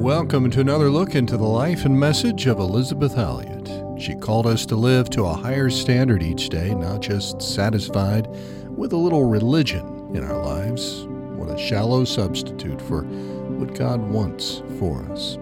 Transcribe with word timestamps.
Welcome 0.00 0.50
to 0.52 0.60
another 0.60 0.88
look 0.88 1.14
into 1.14 1.36
the 1.36 1.44
life 1.44 1.84
and 1.84 2.00
message 2.00 2.46
of 2.46 2.58
Elisabeth 2.58 3.18
Elliot. 3.18 3.68
She 4.00 4.14
called 4.14 4.46
us 4.46 4.64
to 4.64 4.74
live 4.74 5.10
to 5.10 5.26
a 5.26 5.34
higher 5.34 5.68
standard 5.68 6.22
each 6.22 6.48
day, 6.48 6.74
not 6.74 7.02
just 7.02 7.42
satisfied 7.42 8.26
with 8.74 8.94
a 8.94 8.96
little 8.96 9.26
religion 9.26 10.16
in 10.16 10.24
our 10.24 10.42
lives. 10.42 11.04
What 11.36 11.50
a 11.50 11.58
shallow 11.58 12.06
substitute 12.06 12.80
for 12.80 13.02
what 13.02 13.74
God 13.74 14.00
wants 14.00 14.62
for 14.78 15.02
us. 15.12 15.36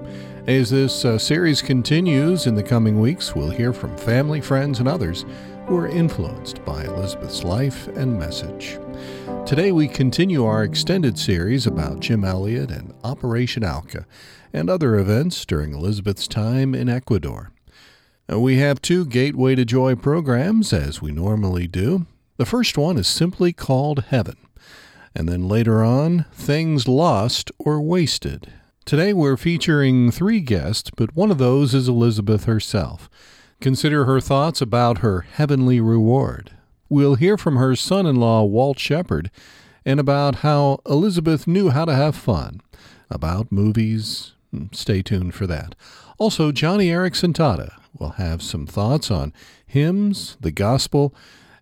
As 0.48 0.70
this 0.70 1.04
uh, 1.04 1.18
series 1.18 1.62
continues 1.62 2.48
in 2.48 2.56
the 2.56 2.62
coming 2.64 2.98
weeks, 2.98 3.36
we'll 3.36 3.50
hear 3.50 3.72
from 3.72 3.96
family, 3.96 4.40
friends, 4.40 4.80
and 4.80 4.88
others 4.88 5.25
who 5.68 5.77
are 5.77 5.86
influenced 5.86 6.64
by 6.64 6.82
Elisabeth's 6.82 7.45
life 7.45 7.86
and 7.96 8.18
message. 8.18 8.77
Today 9.49 9.73
we 9.73 9.89
continue 9.89 10.45
our 10.45 10.62
extended 10.62 11.19
series 11.19 11.67
about 11.67 12.01
Jim 12.01 12.23
Elliot 12.23 12.70
and 12.70 12.93
Operation 13.02 13.65
Auca 13.65 14.05
and 14.52 14.69
other 14.69 14.97
events 14.97 15.47
during 15.47 15.73
Elisabeth's 15.73 16.29
time 16.29 16.75
in 16.75 16.91
Ecuador. 16.91 17.51
We 18.29 18.59
have 18.59 18.83
two 18.83 19.06
Gateway 19.06 19.55
to 19.55 19.65
Joy 19.65 19.95
programs, 19.95 20.75
as 20.75 21.01
we 21.01 21.12
normally 21.12 21.66
do. 21.66 22.05
The 22.37 22.45
first 22.45 22.77
one 22.77 22.98
is 22.98 23.09
simply 23.09 23.55
called 23.55 24.05
Heaven, 24.09 24.37
and 25.15 25.27
then 25.27 25.48
later 25.48 25.83
on, 25.83 26.27
Things 26.30 26.87
Lost 26.87 27.51
or 27.59 27.80
Wasted. 27.80 28.53
Today 28.84 29.15
we're 29.15 29.39
featuring 29.39 30.11
three 30.11 30.41
guests, 30.41 30.91
but 30.95 31.17
one 31.17 31.30
of 31.30 31.39
those 31.39 31.75
is 31.75 31.89
Elisabeth 31.89 32.45
herself. 32.45 33.09
Consider 33.62 34.05
her 34.05 34.20
thoughts 34.20 34.61
about 34.61 34.98
her 34.98 35.23
heavenly 35.23 35.80
reward. 35.80 36.51
We'll 36.88 37.16
hear 37.16 37.37
from 37.37 37.56
her 37.56 37.77
son 37.77 38.06
in 38.06 38.16
law, 38.16 38.45
Walt 38.45 38.78
Shepard, 38.78 39.30
and 39.84 40.01
about 40.01 40.37
how 40.37 40.80
Elisabeth 40.87 41.47
knew 41.47 41.70
how 41.70 41.84
to 41.84 41.95
have 41.95 42.16
fun, 42.16 42.61
about 43.11 43.52
movies. 43.52 44.33
Hmm, 44.50 44.67
stay 44.72 45.03
tuned 45.03 45.34
for 45.34 45.47
that. 45.47 45.75
Also, 46.19 46.50
Joni 46.50 46.86
Eareckson 46.86 47.33
Tada 47.33 47.72
will 47.98 48.11
have 48.11 48.42
some 48.42 48.66
thoughts 48.66 49.11
on 49.11 49.33
hymns, 49.66 50.36
the 50.41 50.50
gospel, 50.50 51.14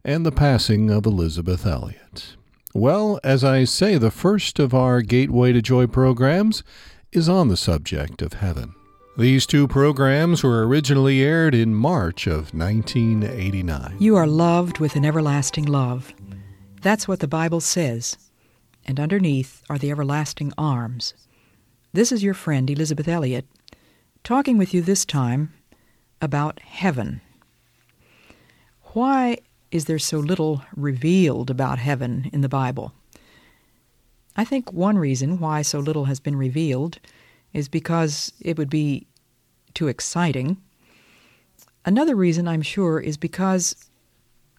and 0.05 0.25
the 0.25 0.33
passing 0.33 0.91
of 0.91 1.05
Elisabeth 1.05 1.67
Elliot. 1.67 2.37
Well, 2.73 3.19
as 3.25 3.43
I 3.43 3.65
say, 3.65 3.99
the 3.99 4.11
first 4.11 4.59
of 4.59 4.73
our 4.73 5.03
Gateway 5.03 5.53
to 5.53 5.61
Joy 5.61 5.87
programs 5.87 6.63
is 7.11 7.29
on 7.29 7.49
the 7.49 7.57
subject 7.57 8.23
of 8.23 8.35
heaven. 8.35 8.76
These 9.19 9.47
two 9.47 9.67
programs 9.67 10.43
were 10.43 10.67
originally 10.67 11.23
aired 11.23 11.55
in 11.55 11.75
March 11.75 12.27
of 12.27 12.53
1989. 12.53 13.97
You 13.99 14.15
are 14.15 14.27
loved 14.27 14.79
with 14.79 14.95
an 14.95 15.07
everlasting 15.07 15.65
love. 15.65 16.13
That's 16.83 17.09
what 17.09 17.21
the 17.21 17.27
Bible 17.27 17.63
says. 17.63 18.19
And 18.85 19.01
underneath 19.01 19.63
are 19.71 19.79
the 19.79 19.91
everlasting 19.91 20.53
arms. 20.59 21.15
This 21.95 22.13
is 22.13 22.23
your 22.23 22.35
friend, 22.35 22.69
Elisabeth 22.69 23.09
Elliot, 23.09 23.47
talking 24.23 24.59
with 24.59 24.75
you 24.75 24.83
this 24.83 25.07
time 25.07 25.55
about 26.21 26.61
heaven. 26.61 27.23
Why 28.93 29.39
is 29.71 29.87
there 29.87 29.99
so 29.99 30.19
little 30.19 30.63
revealed 30.77 31.49
about 31.49 31.79
heaven 31.79 32.29
in 32.35 32.43
the 32.43 32.51
Bible? 32.51 32.93
I 34.37 34.45
think 34.45 34.75
one 34.75 34.99
reason 34.99 35.41
why 35.41 35.63
so 35.63 35.79
little 35.79 36.05
has 36.05 36.21
been 36.21 36.37
revealed 36.37 36.99
is 37.53 37.69
because 37.69 38.33
it 38.41 38.59
would 38.59 38.71
be 38.71 39.07
too 39.75 39.89
exciting. 39.89 40.57
Another 41.85 42.17
reason, 42.17 42.49
I'm 42.49 42.63
sure, 42.63 42.99
is 42.99 43.17
because 43.17 43.77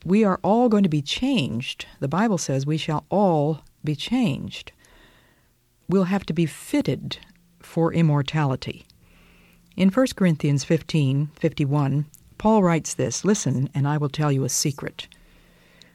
we 0.05 0.23
are 0.23 0.39
all 0.43 0.69
going 0.69 0.83
to 0.83 0.89
be 0.89 1.01
changed. 1.01 1.85
The 1.99 2.07
Bible 2.07 2.37
says 2.37 2.65
we 2.65 2.77
shall 2.77 3.05
all 3.09 3.61
be 3.83 3.95
changed. 3.95 4.71
We'll 5.89 6.05
have 6.05 6.25
to 6.27 6.33
be 6.33 6.45
fitted 6.45 7.17
for 7.59 7.93
immortality. 7.93 8.85
In 9.75 9.89
1 9.89 10.07
Corinthians 10.15 10.63
15 10.63 11.31
51, 11.35 12.05
Paul 12.37 12.63
writes 12.63 12.93
this 12.93 13.25
Listen, 13.25 13.69
and 13.73 13.87
I 13.87 13.97
will 13.97 14.09
tell 14.09 14.31
you 14.31 14.43
a 14.43 14.49
secret. 14.49 15.07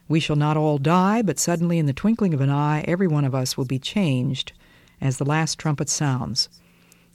We 0.07 0.19
shall 0.19 0.35
not 0.35 0.57
all 0.57 0.77
die, 0.77 1.21
but 1.21 1.39
suddenly 1.39 1.79
in 1.79 1.85
the 1.85 1.93
twinkling 1.93 2.33
of 2.33 2.41
an 2.41 2.49
eye 2.49 2.83
every 2.87 3.07
one 3.07 3.25
of 3.25 3.33
us 3.33 3.57
will 3.57 3.65
be 3.65 3.79
changed 3.79 4.53
as 5.01 5.17
the 5.17 5.25
last 5.25 5.57
trumpet 5.57 5.89
sounds. 5.89 6.49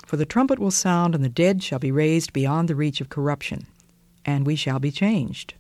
For 0.09 0.17
the 0.17 0.25
trumpet 0.25 0.59
will 0.59 0.71
sound, 0.71 1.15
and 1.15 1.23
the 1.23 1.29
dead 1.29 1.63
shall 1.63 1.79
be 1.79 1.93
raised 1.93 2.33
beyond 2.33 2.67
the 2.67 2.75
reach 2.75 3.03
of 3.03 3.11
corruption, 3.11 3.67
and 4.25 4.47
we 4.47 4.57
shall 4.57 4.79
be 4.79 4.91
changed. 4.91 5.53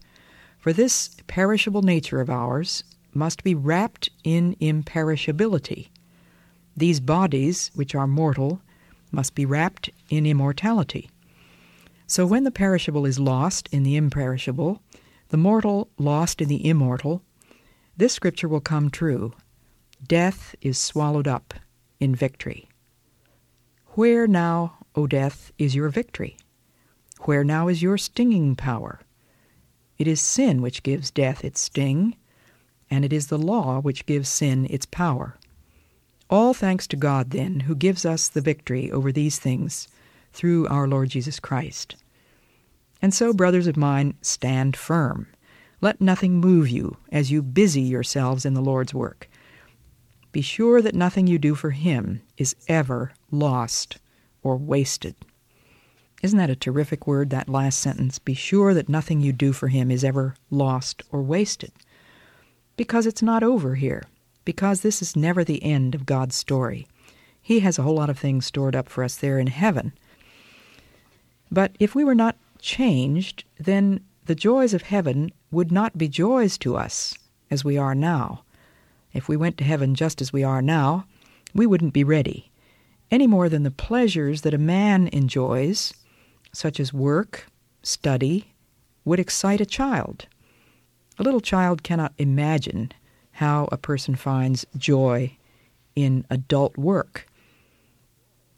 For 0.56 0.72
this 0.72 1.10
perishable 1.26 1.82
nature 1.82 2.22
of 2.22 2.30
ours 2.30 2.82
must 3.12 3.44
be 3.44 3.54
wrapped 3.54 4.08
in 4.24 4.56
imperishability. 4.58 5.88
These 6.74 6.98
bodies, 6.98 7.70
which 7.74 7.94
are 7.94 8.06
mortal, 8.06 8.62
must 9.12 9.34
be 9.34 9.44
wrapped 9.44 9.90
in 10.08 10.24
immortality. 10.24 11.10
So 12.06 12.24
when 12.24 12.44
the 12.44 12.50
perishable 12.50 13.04
is 13.04 13.18
lost 13.18 13.68
in 13.70 13.82
the 13.82 13.96
imperishable, 13.96 14.80
the 15.28 15.36
mortal 15.36 15.90
lost 15.98 16.40
in 16.40 16.48
the 16.48 16.66
immortal, 16.66 17.20
this 17.98 18.14
scripture 18.14 18.48
will 18.48 18.62
come 18.62 18.88
true. 18.88 19.34
Death 20.06 20.54
is 20.62 20.78
swallowed 20.78 21.28
up 21.28 21.52
in 22.00 22.14
victory. 22.14 22.66
Where 23.98 24.28
now, 24.28 24.76
O 24.94 25.08
death, 25.08 25.50
is 25.58 25.74
your 25.74 25.88
victory? 25.88 26.36
Where 27.22 27.42
now 27.42 27.66
is 27.66 27.82
your 27.82 27.98
stinging 27.98 28.54
power? 28.54 29.00
It 29.98 30.06
is 30.06 30.20
sin 30.20 30.62
which 30.62 30.84
gives 30.84 31.10
death 31.10 31.44
its 31.44 31.58
sting, 31.58 32.14
and 32.88 33.04
it 33.04 33.12
is 33.12 33.26
the 33.26 33.36
law 33.38 33.80
which 33.80 34.06
gives 34.06 34.28
sin 34.28 34.68
its 34.70 34.86
power. 34.86 35.36
All 36.30 36.54
thanks 36.54 36.86
to 36.86 36.96
God, 36.96 37.30
then, 37.30 37.58
who 37.58 37.74
gives 37.74 38.06
us 38.06 38.28
the 38.28 38.40
victory 38.40 38.88
over 38.88 39.10
these 39.10 39.40
things 39.40 39.88
through 40.32 40.68
our 40.68 40.86
Lord 40.86 41.08
Jesus 41.08 41.40
Christ. 41.40 41.96
And 43.02 43.12
so, 43.12 43.32
brothers 43.32 43.66
of 43.66 43.76
mine, 43.76 44.14
stand 44.22 44.76
firm. 44.76 45.26
Let 45.80 46.00
nothing 46.00 46.38
move 46.38 46.68
you 46.68 46.98
as 47.10 47.32
you 47.32 47.42
busy 47.42 47.82
yourselves 47.82 48.44
in 48.44 48.54
the 48.54 48.62
Lord's 48.62 48.94
work. 48.94 49.28
Be 50.32 50.42
sure 50.42 50.82
that 50.82 50.94
nothing 50.94 51.26
you 51.26 51.38
do 51.38 51.54
for 51.54 51.70
Him 51.70 52.22
is 52.36 52.54
ever 52.68 53.12
lost 53.30 53.98
or 54.42 54.56
wasted. 54.56 55.14
Isn't 56.22 56.38
that 56.38 56.50
a 56.50 56.56
terrific 56.56 57.06
word, 57.06 57.30
that 57.30 57.48
last 57.48 57.78
sentence? 57.80 58.18
Be 58.18 58.34
sure 58.34 58.74
that 58.74 58.88
nothing 58.88 59.20
you 59.20 59.32
do 59.32 59.52
for 59.52 59.68
Him 59.68 59.90
is 59.90 60.04
ever 60.04 60.34
lost 60.50 61.02
or 61.12 61.22
wasted. 61.22 61.72
Because 62.76 63.06
it's 63.06 63.22
not 63.22 63.42
over 63.42 63.76
here. 63.76 64.04
Because 64.44 64.80
this 64.80 65.00
is 65.00 65.16
never 65.16 65.44
the 65.44 65.62
end 65.62 65.94
of 65.94 66.06
God's 66.06 66.34
story. 66.34 66.86
He 67.40 67.60
has 67.60 67.78
a 67.78 67.82
whole 67.82 67.94
lot 67.94 68.10
of 68.10 68.18
things 68.18 68.46
stored 68.46 68.76
up 68.76 68.88
for 68.88 69.04
us 69.04 69.16
there 69.16 69.38
in 69.38 69.46
heaven. 69.46 69.92
But 71.50 71.76
if 71.78 71.94
we 71.94 72.04
were 72.04 72.14
not 72.14 72.36
changed, 72.58 73.44
then 73.58 74.00
the 74.26 74.34
joys 74.34 74.74
of 74.74 74.82
heaven 74.82 75.30
would 75.50 75.72
not 75.72 75.96
be 75.96 76.08
joys 76.08 76.58
to 76.58 76.76
us 76.76 77.14
as 77.50 77.64
we 77.64 77.78
are 77.78 77.94
now. 77.94 78.42
If 79.12 79.28
we 79.28 79.36
went 79.36 79.56
to 79.58 79.64
heaven 79.64 79.94
just 79.94 80.20
as 80.20 80.32
we 80.32 80.44
are 80.44 80.62
now, 80.62 81.06
we 81.54 81.66
wouldn't 81.66 81.92
be 81.92 82.04
ready, 82.04 82.50
any 83.10 83.26
more 83.26 83.48
than 83.48 83.62
the 83.62 83.70
pleasures 83.70 84.42
that 84.42 84.54
a 84.54 84.58
man 84.58 85.08
enjoys, 85.08 85.94
such 86.52 86.78
as 86.78 86.92
work, 86.92 87.46
study, 87.82 88.52
would 89.04 89.18
excite 89.18 89.60
a 89.60 89.66
child. 89.66 90.26
A 91.18 91.22
little 91.22 91.40
child 91.40 91.82
cannot 91.82 92.12
imagine 92.18 92.92
how 93.32 93.68
a 93.72 93.78
person 93.78 94.14
finds 94.14 94.66
joy 94.76 95.36
in 95.96 96.24
adult 96.30 96.76
work. 96.76 97.26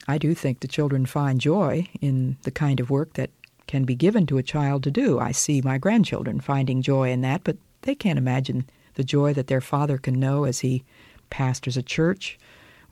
I 0.09 0.19
do 0.19 0.35
think 0.35 0.61
the 0.61 0.69
children 0.69 1.07
find 1.07 1.41
joy 1.41 1.89
in 2.01 2.37
the 2.43 2.51
kind 2.51 2.81
of 2.81 2.91
work 2.91 3.13
that 3.15 3.31
can 3.67 3.85
be 3.85 3.95
given 3.95 4.27
to 4.27 4.39
a 4.39 4.43
child 4.43 4.83
to 4.83 4.91
do. 4.91 5.21
I 5.21 5.31
see 5.31 5.61
my 5.61 5.79
grandchildren 5.79 6.41
finding 6.41 6.83
joy 6.83 7.11
in 7.11 7.21
that, 7.21 7.45
but 7.45 7.57
they 7.83 7.95
can't 7.95 8.19
imagine 8.19 8.69
the 8.95 9.05
joy 9.05 9.33
that 9.35 9.47
their 9.47 9.61
father 9.61 9.99
can 9.99 10.19
know 10.19 10.45
as 10.45 10.61
he 10.61 10.85
pastors 11.31 11.77
a 11.77 11.83
church, 11.83 12.39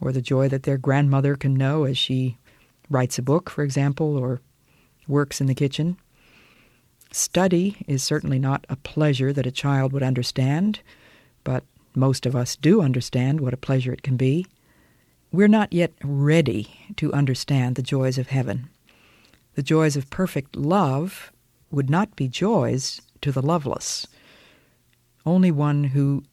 or 0.01 0.13
the 0.13 0.23
joy 0.23 0.49
that 0.49 0.63
their 0.63 0.79
grandmother 0.79 1.35
can 1.35 1.55
know 1.55 1.85
as 1.85 1.99
she 1.99 2.39
writes 2.89 3.19
a 3.19 3.23
book, 3.23 3.51
for 3.51 3.63
example, 3.65 4.17
or 4.17 4.41
works 5.07 5.41
in 5.41 5.47
the 5.47 5.55
kitchen. 5.55 5.97
Study 7.11 7.77
is 7.87 8.03
certainly 8.03 8.39
not 8.39 8.67
a 8.69 8.77
pleasure 8.77 9.33
that 9.33 9.47
a 9.47 9.51
child 9.51 9.93
would 9.93 10.03
understand, 10.03 10.81
but 11.43 11.65
most 11.95 12.27
of 12.27 12.37
us 12.37 12.55
do 12.55 12.81
understand 12.83 13.41
what 13.41 13.55
a 13.55 13.59
pleasure 13.59 13.93
it 13.93 14.03
can 14.03 14.17
be. 14.17 14.47
We're 15.33 15.49
not 15.49 15.73
yet 15.73 15.93
ready 16.05 16.93
to 16.97 17.13
understand 17.13 17.75
the 17.75 17.83
joys 17.83 18.19
of 18.19 18.29
heaven. 18.29 18.69
The 19.55 19.63
joys 19.63 19.97
of 19.97 20.11
perfect 20.11 20.55
love 20.55 21.33
would 21.71 21.91
not 21.91 22.15
be 22.15 22.29
joys 22.29 23.01
to 23.23 23.33
the 23.33 23.43
loveless. 23.43 24.07
Only 25.29 25.51
one 25.51 25.85
who 25.85 26.25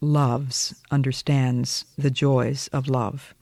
loves 0.00 0.74
understands 0.90 1.84
the 1.98 2.10
joys 2.10 2.66
of 2.68 2.88
love. 2.88 3.34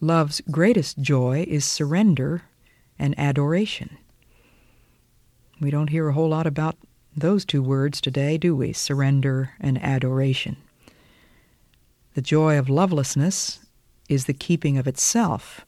Love's 0.00 0.40
greatest 0.50 1.02
joy 1.02 1.44
is 1.46 1.66
surrender 1.66 2.44
and 2.98 3.14
adoration. 3.18 3.98
We 5.60 5.70
don't 5.70 5.90
hear 5.90 6.08
a 6.08 6.14
whole 6.14 6.30
lot 6.30 6.46
about 6.46 6.76
those 7.14 7.44
two 7.44 7.62
words 7.62 8.00
today, 8.00 8.38
do 8.38 8.56
we? 8.56 8.72
Surrender 8.72 9.50
and 9.60 9.76
adoration. 9.84 10.56
The 12.14 12.22
joy 12.22 12.58
of 12.58 12.70
lovelessness 12.70 13.60
is 14.08 14.24
the 14.24 14.32
keeping 14.32 14.78
of 14.78 14.88
itself. 14.88 15.66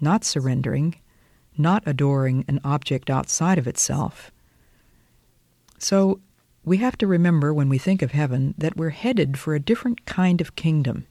not 0.00 0.24
surrendering, 0.24 0.96
not 1.56 1.84
adoring 1.86 2.44
an 2.48 2.60
object 2.64 3.10
outside 3.10 3.58
of 3.58 3.68
itself. 3.68 4.32
So 5.78 6.20
we 6.66 6.78
have 6.78 6.98
to 6.98 7.06
remember 7.06 7.54
when 7.54 7.68
we 7.68 7.78
think 7.78 8.02
of 8.02 8.10
heaven 8.10 8.52
that 8.58 8.76
we're 8.76 8.90
headed 8.90 9.38
for 9.38 9.54
a 9.54 9.60
different 9.60 10.04
kind 10.04 10.40
of 10.40 10.56
kingdom. 10.56 11.06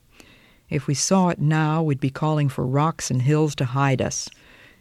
If 0.68 0.86
we 0.86 0.92
saw 0.92 1.30
it 1.30 1.40
now, 1.40 1.82
we'd 1.82 1.98
be 1.98 2.10
calling 2.10 2.50
for 2.50 2.66
rocks 2.66 3.10
and 3.10 3.22
hills 3.22 3.54
to 3.56 3.64
hide 3.64 4.02
us. 4.02 4.28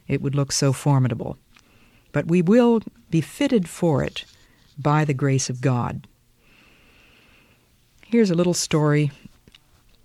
It 0.10 0.22
would 0.22 0.36
look 0.36 0.51
so 0.51 0.74
formidable. 0.74 1.38
But 2.12 2.27
we 2.27 2.42
will 2.42 2.81
be 3.10 3.22
fitted 3.22 3.69
for 3.69 4.04
it 4.04 4.25
by 4.77 5.06
the 5.06 5.13
grace 5.13 5.50
of 5.50 5.62
God. 5.62 6.07
Here's 8.06 8.30
a 8.30 8.36
little 8.36 8.54
story 8.54 9.12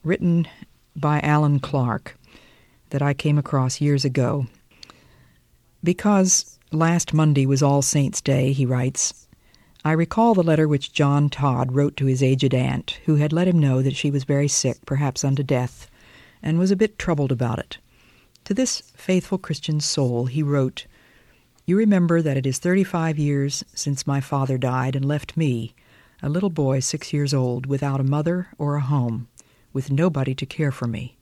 written 0.05 0.47
by 0.95 1.19
Alan 1.21 1.59
Clark 1.59 2.17
that 2.91 3.03
I 3.03 3.13
came 3.13 3.39
across 3.39 3.81
years 3.81 4.05
ago. 4.05 4.47
Because 5.83 6.59
last 6.71 7.13
Monday 7.13 7.45
was 7.45 7.61
All 7.63 7.83
Saints' 7.83 8.21
Day, 8.21 8.53
he 8.53 8.65
writes, 8.65 9.27
I 9.83 9.93
recall 9.93 10.35
the 10.35 10.43
letter 10.43 10.69
which 10.69 10.93
John 10.93 11.31
Todd 11.31 11.73
wrote 11.73 11.97
to 11.97 12.05
his 12.05 12.23
aged 12.23 12.53
aunt, 12.53 13.01
who 13.07 13.17
had 13.17 13.33
let 13.33 13.49
him 13.49 13.59
know 13.59 13.81
that 13.81 13.97
she 13.97 14.11
was 14.11 14.25
very 14.25 14.49
sick, 14.49 14.85
perhaps 14.85 15.25
unto 15.25 15.43
death, 15.43 15.91
and 16.43 16.59
was 16.59 16.71
a 16.71 16.77
bit 16.77 16.99
troubled 16.99 17.33
about 17.33 17.59
it. 17.59 17.79
To 18.45 18.53
this 18.53 18.83
faithful 18.95 19.39
Christian 19.39 19.81
soul 19.81 20.27
he 20.27 20.43
wrote, 20.43 20.87
You 21.65 21.79
remember 21.79 22.21
that 22.21 22.37
it 22.37 22.45
is 22.45 22.59
thirty 22.59 22.85
five 22.85 23.19
years 23.19 23.65
since 23.75 24.07
my 24.07 24.21
father 24.21 24.59
died 24.59 24.95
and 24.95 25.05
left 25.05 25.35
me, 25.37 25.75
a 26.23 26.29
little 26.29 26.51
boy 26.51 26.81
six 26.81 27.15
years 27.15 27.33
old, 27.33 27.65
without 27.65 28.01
a 28.01 28.05
mother 28.05 28.49
or 28.59 28.77
a 28.77 28.83
home, 28.83 29.29
with 29.73 29.91
nobody 29.91 30.35
to 30.35 30.45
care 30.45 30.73
for 30.73 30.87
me. 30.87 31.17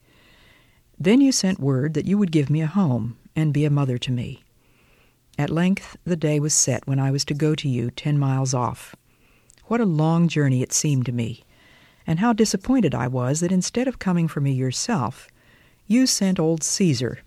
Then 0.99 1.21
you 1.21 1.31
sent 1.31 1.61
word 1.61 1.95
that 1.95 2.07
you 2.07 2.19
would 2.19 2.33
give 2.33 2.51
me 2.51 2.63
a 2.63 2.67
home 2.67 3.19
and 3.37 3.55
be 3.55 3.65
a 3.65 3.71
mother 3.71 3.99
to 3.99 4.11
me. 4.11 4.43
At 5.39 5.51
length 5.51 5.97
the 6.03 6.17
day 6.17 6.41
was 6.41 6.53
set 6.53 6.85
when 6.89 6.99
I 6.99 7.13
was 7.13 7.25
to 7.27 7.35
go 7.35 7.55
to 7.55 7.69
you 7.69 7.93
ten 7.93 8.19
miles 8.19 8.53
off. 8.53 8.97
What 9.67 9.81
a 9.81 9.87
long 9.87 10.27
journey 10.27 10.63
it 10.63 10.73
seemed 10.73 11.07
to 11.07 11.13
me, 11.13 11.45
and 12.05 12.19
how 12.19 12.33
disappointed 12.33 12.93
I 12.93 13.07
was 13.07 13.39
that 13.39 13.53
instead 13.53 13.87
of 13.87 14.01
coming 14.01 14.27
for 14.27 14.41
me 14.41 14.51
yourself, 14.51 15.29
you 15.87 16.09
sent 16.09 16.41
old 16.41 16.65
Caesar. 16.65 17.21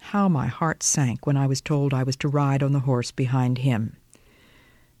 How 0.00 0.28
my 0.28 0.46
heart 0.46 0.84
sank 0.84 1.26
when 1.26 1.36
I 1.36 1.48
was 1.48 1.60
told 1.60 1.92
I 1.92 2.04
was 2.04 2.14
to 2.18 2.28
ride 2.28 2.62
on 2.62 2.70
the 2.70 2.80
horse 2.80 3.10
behind 3.10 3.58
him. 3.58 3.96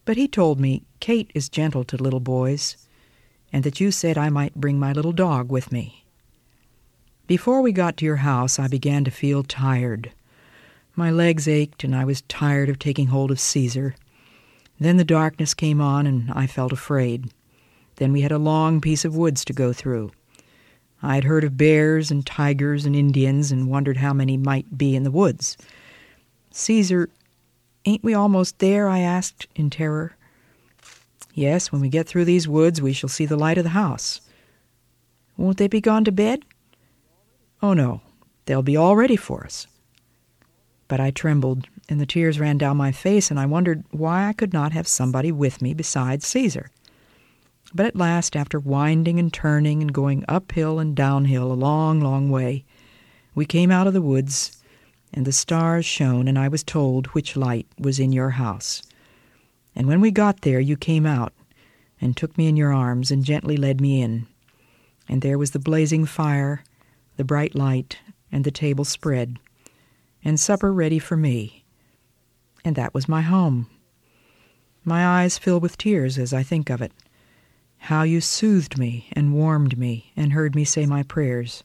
But 0.04 0.16
he 0.16 0.26
told 0.26 0.58
me 0.58 0.82
Kate 0.98 1.30
is 1.34 1.48
gentle 1.48 1.84
to 1.84 1.96
little 1.96 2.18
boys, 2.18 2.76
and 3.52 3.62
that 3.62 3.78
you 3.78 3.92
said 3.92 4.18
I 4.18 4.28
might 4.28 4.56
bring 4.56 4.76
my 4.78 4.92
little 4.92 5.12
dog 5.12 5.52
with 5.52 5.70
me. 5.70 6.04
Before 7.28 7.62
we 7.62 7.70
got 7.70 7.96
to 7.98 8.04
your 8.04 8.16
house, 8.16 8.58
I 8.58 8.66
began 8.66 9.04
to 9.04 9.10
feel 9.12 9.44
tired. 9.44 10.10
My 10.96 11.10
legs 11.10 11.48
ached, 11.48 11.84
and 11.84 11.94
I 11.94 12.04
was 12.04 12.22
tired 12.22 12.68
of 12.68 12.78
taking 12.78 13.08
hold 13.08 13.30
of 13.30 13.40
Caesar. 13.40 13.94
Then 14.78 14.96
the 14.96 15.04
darkness 15.04 15.54
came 15.54 15.80
on, 15.80 16.06
and 16.06 16.30
I 16.32 16.46
felt 16.46 16.72
afraid. 16.72 17.32
Then 17.96 18.12
we 18.12 18.22
had 18.22 18.32
a 18.32 18.38
long 18.38 18.80
piece 18.80 19.04
of 19.04 19.16
woods 19.16 19.44
to 19.44 19.52
go 19.52 19.72
through. 19.72 20.10
I 21.02 21.14
had 21.14 21.24
heard 21.24 21.44
of 21.44 21.56
bears 21.56 22.10
and 22.10 22.26
tigers 22.26 22.84
and 22.84 22.94
Indians 22.94 23.52
and 23.52 23.68
wondered 23.68 23.98
how 23.98 24.12
many 24.12 24.36
might 24.36 24.76
be 24.76 24.94
in 24.94 25.02
the 25.02 25.10
woods. 25.10 25.56
Caesar, 26.50 27.08
ain't 27.84 28.04
we 28.04 28.12
almost 28.12 28.58
there? 28.58 28.88
I 28.88 29.00
asked 29.00 29.46
in 29.54 29.70
terror. 29.70 30.16
Yes, 31.32 31.70
when 31.70 31.80
we 31.80 31.88
get 31.88 32.06
through 32.06 32.24
these 32.24 32.48
woods, 32.48 32.82
we 32.82 32.92
shall 32.92 33.08
see 33.08 33.24
the 33.24 33.36
light 33.36 33.58
of 33.58 33.64
the 33.64 33.70
house. 33.70 34.20
Won't 35.36 35.56
they 35.58 35.68
be 35.68 35.80
gone 35.80 36.04
to 36.04 36.12
bed? 36.12 36.42
Oh, 37.62 37.72
no, 37.72 38.02
they'll 38.44 38.62
be 38.62 38.76
all 38.76 38.96
ready 38.96 39.16
for 39.16 39.44
us. 39.44 39.66
But 40.90 40.98
I 40.98 41.12
trembled, 41.12 41.68
and 41.88 42.00
the 42.00 42.04
tears 42.04 42.40
ran 42.40 42.58
down 42.58 42.76
my 42.76 42.90
face, 42.90 43.30
and 43.30 43.38
I 43.38 43.46
wondered 43.46 43.84
why 43.92 44.26
I 44.26 44.32
could 44.32 44.52
not 44.52 44.72
have 44.72 44.88
somebody 44.88 45.30
with 45.30 45.62
me 45.62 45.72
besides 45.72 46.26
Caesar. 46.26 46.68
But 47.72 47.86
at 47.86 47.94
last, 47.94 48.34
after 48.34 48.58
winding 48.58 49.20
and 49.20 49.32
turning 49.32 49.82
and 49.82 49.92
going 49.92 50.24
uphill 50.28 50.80
and 50.80 50.96
downhill 50.96 51.52
a 51.52 51.54
long, 51.54 52.00
long 52.00 52.28
way, 52.28 52.64
we 53.36 53.46
came 53.46 53.70
out 53.70 53.86
of 53.86 53.92
the 53.92 54.02
woods, 54.02 54.60
and 55.14 55.24
the 55.24 55.30
stars 55.30 55.86
shone, 55.86 56.26
and 56.26 56.36
I 56.36 56.48
was 56.48 56.64
told 56.64 57.06
which 57.08 57.36
light 57.36 57.68
was 57.78 58.00
in 58.00 58.10
your 58.10 58.30
house. 58.30 58.82
And 59.76 59.86
when 59.86 60.00
we 60.00 60.10
got 60.10 60.40
there, 60.40 60.58
you 60.58 60.76
came 60.76 61.06
out 61.06 61.32
and 62.00 62.16
took 62.16 62.36
me 62.36 62.48
in 62.48 62.56
your 62.56 62.72
arms 62.72 63.12
and 63.12 63.24
gently 63.24 63.56
led 63.56 63.80
me 63.80 64.02
in. 64.02 64.26
And 65.08 65.22
there 65.22 65.38
was 65.38 65.52
the 65.52 65.60
blazing 65.60 66.04
fire 66.04 66.64
the 67.16 67.24
bright 67.24 67.54
light, 67.54 67.98
and 68.32 68.44
the 68.44 68.50
table 68.50 68.84
spread, 68.84 69.38
and 70.24 70.38
supper 70.38 70.72
ready 70.72 70.98
for 70.98 71.16
me. 71.16 71.64
And 72.64 72.76
that 72.76 72.94
was 72.94 73.08
my 73.08 73.22
home. 73.22 73.68
My 74.84 75.22
eyes 75.22 75.38
fill 75.38 75.60
with 75.60 75.78
tears 75.78 76.18
as 76.18 76.32
I 76.32 76.42
think 76.42 76.70
of 76.70 76.82
it. 76.82 76.92
How 77.78 78.02
you 78.02 78.20
soothed 78.20 78.78
me 78.78 79.08
and 79.12 79.34
warmed 79.34 79.78
me 79.78 80.12
and 80.16 80.32
heard 80.32 80.54
me 80.54 80.64
say 80.64 80.86
my 80.86 81.02
prayers, 81.02 81.64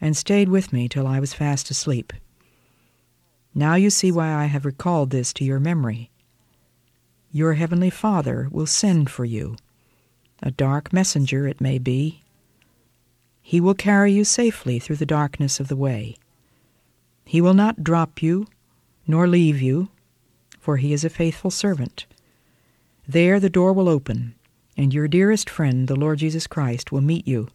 and 0.00 0.16
stayed 0.16 0.48
with 0.48 0.72
me 0.72 0.88
till 0.88 1.06
I 1.06 1.20
was 1.20 1.34
fast 1.34 1.70
asleep. 1.70 2.12
Now 3.54 3.74
you 3.74 3.90
see 3.90 4.12
why 4.12 4.32
I 4.32 4.44
have 4.46 4.64
recalled 4.64 5.10
this 5.10 5.32
to 5.34 5.44
your 5.44 5.60
memory. 5.60 6.10
Your 7.32 7.54
heavenly 7.54 7.90
Father 7.90 8.48
will 8.50 8.66
send 8.66 9.10
for 9.10 9.24
you. 9.24 9.56
A 10.42 10.50
dark 10.50 10.92
messenger 10.92 11.46
it 11.46 11.60
may 11.60 11.78
be, 11.78 12.22
he 13.50 13.60
will 13.60 13.74
carry 13.74 14.12
you 14.12 14.24
safely 14.24 14.78
through 14.78 14.94
the 14.94 15.04
darkness 15.04 15.58
of 15.58 15.66
the 15.66 15.74
way. 15.74 16.16
He 17.30 17.40
will 17.40 17.54
not 17.54 17.84
drop 17.84 18.24
you, 18.24 18.48
nor 19.06 19.28
leave 19.28 19.62
you, 19.62 19.88
for 20.58 20.78
he 20.78 20.92
is 20.92 21.04
a 21.04 21.08
faithful 21.08 21.52
servant. 21.52 22.06
There 23.06 23.38
the 23.38 23.48
door 23.48 23.72
will 23.72 23.88
open, 23.88 24.34
and 24.76 24.92
your 24.92 25.06
dearest 25.06 25.48
friend, 25.48 25.86
the 25.86 25.94
Lord 25.94 26.18
Jesus 26.18 26.48
Christ, 26.48 26.90
will 26.90 27.02
meet 27.02 27.28
you 27.28 27.46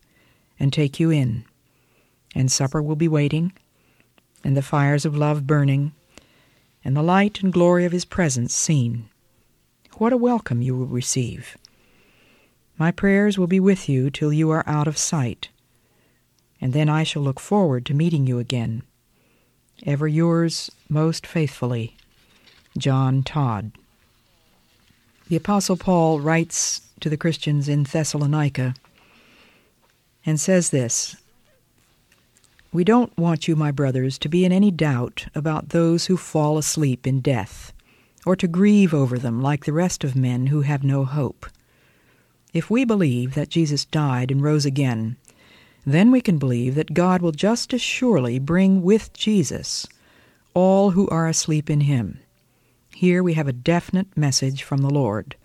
and 0.58 0.72
take 0.72 0.98
you 0.98 1.12
in. 1.12 1.44
And 2.34 2.50
supper 2.50 2.82
will 2.82 2.96
be 2.96 3.10
waiting, 3.10 3.52
and 4.46 4.56
the 4.56 4.62
fires 4.62 5.04
of 5.04 5.18
love 5.18 5.46
burning, 5.46 5.92
and 6.86 6.96
the 6.96 7.04
light 7.04 7.44
and 7.44 7.52
glory 7.52 7.84
of 7.84 7.92
his 7.92 8.06
presence 8.06 8.54
seen. 8.54 9.10
What 9.98 10.14
a 10.14 10.18
welcome 10.32 10.62
you 10.62 10.74
will 10.74 10.86
receive! 10.86 11.58
My 12.78 12.94
prayers 12.94 13.38
will 13.38 13.46
be 13.46 13.60
with 13.60 13.90
you 13.90 14.10
till 14.10 14.32
you 14.32 14.52
are 14.52 14.64
out 14.66 14.88
of 14.88 14.98
sight 14.98 15.50
and 16.62 16.72
then 16.72 16.88
I 16.88 17.04
shall 17.04 17.22
look 17.22 17.42
forward 17.42 17.86
to 17.88 17.94
meeting 17.94 18.26
you 18.26 18.40
again. 18.40 18.84
Ever 19.84 20.08
yours 20.08 20.72
most 20.88 21.28
faithfully, 21.28 21.98
John 22.78 23.24
Todd. 23.24 23.72
The 25.28 25.36
Apostle 25.36 25.76
Paul 25.76 26.22
writes 26.22 26.82
to 27.02 27.10
the 27.10 27.18
Christians 27.18 27.68
in 27.68 27.84
Thessalonica 27.84 28.76
and 30.26 30.40
says 30.40 30.70
this 30.70 31.18
We 32.72 32.84
don't 32.84 33.16
want 33.18 33.48
you, 33.48 33.56
my 33.56 33.72
brothers, 33.72 34.18
to 34.20 34.30
be 34.30 34.46
in 34.46 34.52
any 34.52 34.72
doubt 34.72 35.28
about 35.36 35.70
those 35.70 36.06
who 36.06 36.16
fall 36.16 36.58
asleep 36.58 37.06
in 37.06 37.20
death, 37.20 37.74
or 38.26 38.36
to 38.38 38.48
grieve 38.48 38.94
over 38.94 39.20
them 39.20 39.42
like 39.42 39.66
the 39.66 39.74
rest 39.74 40.04
of 40.04 40.16
men 40.16 40.48
who 40.48 40.62
have 40.62 40.84
no 40.84 41.06
hope. 41.06 41.48
If 42.54 42.70
we 42.70 42.86
believe 42.86 43.34
that 43.34 43.50
Jesus 43.50 43.84
died 43.84 44.32
and 44.32 44.42
rose 44.42 44.66
again, 44.66 45.18
then 45.86 46.12
we 46.12 46.20
can 46.20 46.38
believe 46.38 46.76
that 46.76 46.94
God 46.94 47.22
will 47.22 47.32
just 47.32 47.74
as 47.74 47.82
surely 47.82 48.40
bring 48.40 48.82
with 48.82 49.14
Jesus 49.14 49.88
all 50.54 50.92
who 50.92 51.08
are 51.10 51.28
asleep 51.28 51.70
in 51.70 51.82
him. 51.82 52.20
Here 52.96 53.22
we 53.22 53.34
have 53.34 53.48
a 53.48 53.54
definite 53.54 54.18
message 54.18 54.64
from 54.64 54.82
the 54.82 54.90
Lord. 54.90 55.36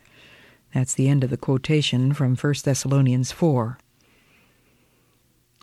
That's 0.73 0.95
the 0.95 1.09
end 1.09 1.25
of 1.25 1.31
the 1.31 1.37
quotation 1.37 2.15
from 2.15 2.37
1 2.37 2.55
Thessalonians 2.65 3.33
4. 3.33 3.77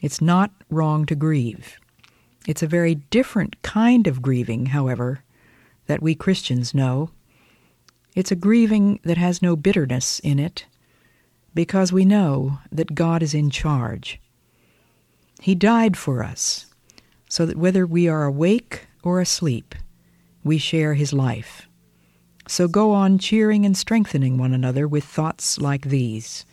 It's 0.04 0.22
not 0.22 0.52
wrong 0.70 1.06
to 1.06 1.16
grieve. 1.16 1.80
It's 2.46 2.62
a 2.62 2.68
very 2.68 2.96
different 2.96 3.62
kind 3.62 4.06
of 4.06 4.22
grieving, 4.22 4.68
however, 4.68 5.24
that 5.88 6.02
we 6.02 6.14
Christians 6.14 6.74
know. 6.74 7.10
It's 8.16 8.32
a 8.32 8.36
grieving 8.36 9.00
that 9.04 9.18
has 9.18 9.42
no 9.42 9.56
bitterness 9.56 10.20
in 10.20 10.40
it, 10.40 10.66
because 11.54 11.94
we 11.94 12.06
know 12.06 12.60
that 12.72 12.96
God 12.96 13.24
is 13.24 13.34
in 13.34 13.50
charge. 13.50 14.20
He 15.42 15.56
died 15.56 15.96
for 15.96 16.24
us, 16.24 16.66
so 17.30 17.46
that 17.46 17.58
whether 17.58 17.86
we 17.86 18.08
are 18.08 18.26
awake 18.26 18.88
or 19.04 19.22
asleep, 19.22 19.76
we 20.44 20.58
share 20.58 20.94
his 20.94 21.14
life. 21.14 21.68
So 22.48 22.68
go 22.68 22.92
on 22.92 23.20
cheering 23.20 23.66
and 23.66 23.76
strengthening 23.76 24.38
one 24.38 24.54
another 24.54 24.88
with 24.88 25.04
thoughts 25.04 25.60
like 25.60 25.86
these. 25.86 26.46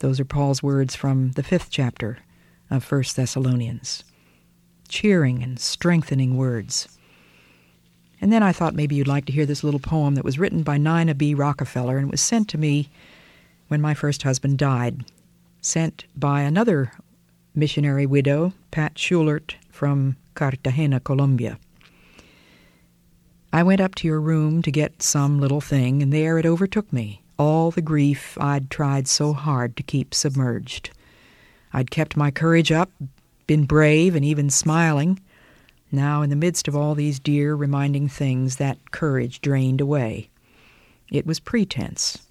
Those 0.00 0.18
are 0.18 0.24
Paul's 0.24 0.62
words 0.62 0.96
from 0.96 1.32
the 1.32 1.42
fifth 1.42 1.68
chapter 1.70 2.18
of 2.70 2.90
1 2.90 3.04
Thessalonians. 3.14 4.04
Cheering 4.88 5.42
and 5.42 5.60
strengthening 5.60 6.36
words. 6.36 6.88
And 8.20 8.32
then 8.32 8.42
I 8.42 8.52
thought 8.52 8.74
maybe 8.74 8.94
you'd 8.94 9.06
like 9.06 9.26
to 9.26 9.32
hear 9.32 9.46
this 9.46 9.62
little 9.62 9.80
poem 9.80 10.14
that 10.14 10.24
was 10.24 10.38
written 10.38 10.62
by 10.62 10.78
Nina 10.78 11.14
B. 11.14 11.34
Rockefeller 11.34 11.98
and 11.98 12.10
was 12.10 12.20
sent 12.20 12.48
to 12.48 12.58
me 12.58 12.88
when 13.68 13.80
my 13.80 13.94
first 13.94 14.22
husband 14.22 14.58
died. 14.58 15.04
Sent 15.60 16.06
by 16.16 16.42
another 16.42 16.92
missionary 17.54 18.06
widow, 18.06 18.52
Pat 18.70 18.94
Schulert 18.94 19.54
from 19.70 20.16
Cartagena, 20.34 21.00
Colombia. 21.00 21.58
I 23.52 23.62
went 23.62 23.80
up 23.80 23.94
to 23.96 24.08
your 24.08 24.20
room 24.20 24.62
to 24.62 24.70
get 24.70 25.02
some 25.02 25.38
little 25.38 25.60
thing, 25.60 26.02
and 26.02 26.12
there 26.12 26.38
it 26.38 26.46
overtook 26.46 26.90
me, 26.92 27.22
all 27.38 27.70
the 27.70 27.82
grief 27.82 28.38
I'd 28.40 28.70
tried 28.70 29.06
so 29.08 29.34
hard 29.34 29.76
to 29.76 29.82
keep 29.82 30.14
submerged. 30.14 30.90
I'd 31.72 31.90
kept 31.90 32.16
my 32.16 32.30
courage 32.30 32.72
up, 32.72 32.90
been 33.46 33.64
brave, 33.64 34.14
and 34.14 34.24
even 34.24 34.48
smiling. 34.48 35.20
Now, 35.90 36.22
in 36.22 36.30
the 36.30 36.36
midst 36.36 36.68
of 36.68 36.74
all 36.74 36.94
these 36.94 37.20
dear, 37.20 37.54
reminding 37.54 38.08
things, 38.08 38.56
that 38.56 38.90
courage 38.90 39.42
drained 39.42 39.80
away. 39.80 40.30
It 41.10 41.26
was 41.26 41.40
pretense. 41.40 42.26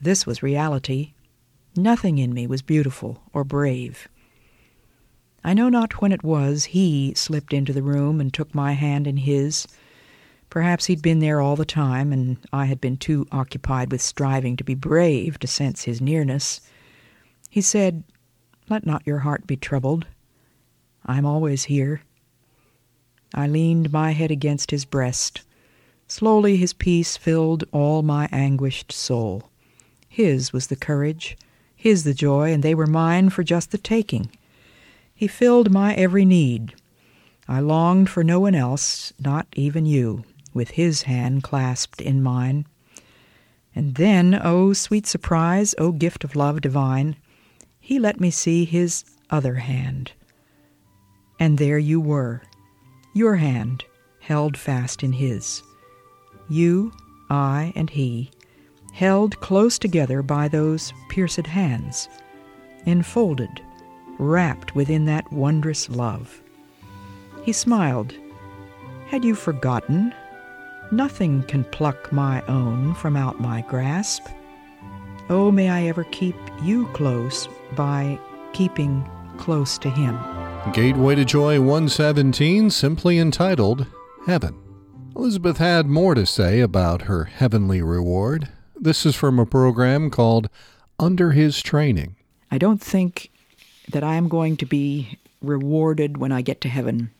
This 0.00 0.26
was 0.26 0.42
reality. 0.42 1.14
Nothing 1.74 2.18
in 2.18 2.32
me 2.32 2.46
was 2.46 2.62
beautiful 2.62 3.22
or 3.32 3.42
brave. 3.42 4.06
I 5.46 5.54
know 5.54 5.68
not 5.68 6.02
when 6.02 6.10
it 6.10 6.24
was 6.24 6.64
he 6.64 7.14
slipped 7.14 7.52
into 7.52 7.72
the 7.72 7.80
room 7.80 8.20
and 8.20 8.34
took 8.34 8.52
my 8.52 8.72
hand 8.72 9.06
in 9.06 9.18
his. 9.18 9.68
Perhaps 10.50 10.86
he'd 10.86 11.02
been 11.02 11.20
there 11.20 11.40
all 11.40 11.54
the 11.54 11.64
time, 11.64 12.12
and 12.12 12.38
I 12.52 12.64
had 12.64 12.80
been 12.80 12.96
too 12.96 13.28
occupied 13.30 13.92
with 13.92 14.02
striving 14.02 14.56
to 14.56 14.64
be 14.64 14.74
brave 14.74 15.38
to 15.38 15.46
sense 15.46 15.84
his 15.84 16.00
nearness. 16.00 16.60
He 17.48 17.60
said, 17.60 18.02
Let 18.68 18.86
not 18.86 19.06
your 19.06 19.20
heart 19.20 19.46
be 19.46 19.56
troubled. 19.56 20.08
I'm 21.04 21.24
always 21.24 21.62
here. 21.66 22.02
I 23.32 23.46
leaned 23.46 23.92
my 23.92 24.10
head 24.10 24.32
against 24.32 24.72
his 24.72 24.84
breast. 24.84 25.42
Slowly 26.08 26.56
his 26.56 26.72
peace 26.72 27.16
filled 27.16 27.62
all 27.70 28.02
my 28.02 28.28
anguished 28.32 28.90
soul. 28.90 29.48
His 30.08 30.52
was 30.52 30.66
the 30.66 30.74
courage, 30.74 31.38
his 31.76 32.02
the 32.02 32.14
joy, 32.14 32.52
and 32.52 32.64
they 32.64 32.74
were 32.74 32.88
mine 32.88 33.30
for 33.30 33.44
just 33.44 33.70
the 33.70 33.78
taking. 33.78 34.28
He 35.16 35.26
filled 35.26 35.72
my 35.72 35.94
every 35.94 36.26
need. 36.26 36.74
I 37.48 37.60
longed 37.60 38.10
for 38.10 38.22
no 38.22 38.38
one 38.38 38.54
else, 38.54 39.14
not 39.18 39.46
even 39.56 39.86
you, 39.86 40.24
with 40.52 40.72
his 40.72 41.02
hand 41.02 41.42
clasped 41.42 42.02
in 42.02 42.22
mine. 42.22 42.66
And 43.74 43.94
then, 43.94 44.38
oh 44.42 44.74
sweet 44.74 45.06
surprise, 45.06 45.74
oh 45.78 45.92
gift 45.92 46.22
of 46.22 46.36
love 46.36 46.60
divine, 46.60 47.16
he 47.80 47.98
let 47.98 48.20
me 48.20 48.30
see 48.30 48.66
his 48.66 49.04
other 49.30 49.54
hand. 49.54 50.12
And 51.40 51.56
there 51.56 51.78
you 51.78 51.98
were, 51.98 52.42
your 53.14 53.36
hand 53.36 53.84
held 54.20 54.58
fast 54.58 55.02
in 55.02 55.12
his. 55.12 55.62
You, 56.48 56.92
I, 57.30 57.72
and 57.74 57.88
he, 57.88 58.30
held 58.92 59.40
close 59.40 59.78
together 59.78 60.22
by 60.22 60.48
those 60.48 60.92
pierced 61.08 61.46
hands, 61.46 62.08
enfolded, 62.84 63.62
wrapped 64.18 64.74
within 64.74 65.04
that 65.06 65.30
wondrous 65.32 65.88
love. 65.88 66.42
He 67.42 67.52
smiled. 67.52 68.14
Had 69.06 69.24
you 69.24 69.34
forgotten? 69.34 70.12
Nothing 70.90 71.42
can 71.44 71.64
pluck 71.64 72.12
my 72.12 72.42
own 72.46 72.94
from 72.94 73.16
out 73.16 73.40
my 73.40 73.62
grasp. 73.62 74.26
Oh, 75.28 75.50
may 75.50 75.68
I 75.68 75.84
ever 75.86 76.04
keep 76.04 76.36
you 76.62 76.86
close 76.88 77.48
by 77.74 78.18
keeping 78.52 79.08
close 79.38 79.78
to 79.78 79.90
him. 79.90 80.18
Gateway 80.72 81.14
to 81.16 81.24
Joy 81.24 81.60
117, 81.60 82.70
simply 82.70 83.18
entitled 83.18 83.86
Heaven. 84.26 84.56
Elisabeth 85.14 85.58
had 85.58 85.86
more 85.86 86.14
to 86.14 86.26
say 86.26 86.60
about 86.60 87.02
her 87.02 87.24
heavenly 87.24 87.82
reward. 87.82 88.48
This 88.74 89.06
is 89.06 89.16
from 89.16 89.38
a 89.38 89.46
program 89.46 90.10
called 90.10 90.48
Under 90.98 91.32
His 91.32 91.62
Training. 91.62 92.16
I 92.50 92.58
don't 92.58 92.80
think 92.80 93.30
that 93.90 94.04
I 94.04 94.14
am 94.14 94.28
going 94.28 94.56
to 94.58 94.66
be 94.66 95.18
rewarded 95.42 96.16
when 96.16 96.32
I 96.32 96.42
get 96.42 96.60
to 96.62 96.68
heaven 96.68 97.10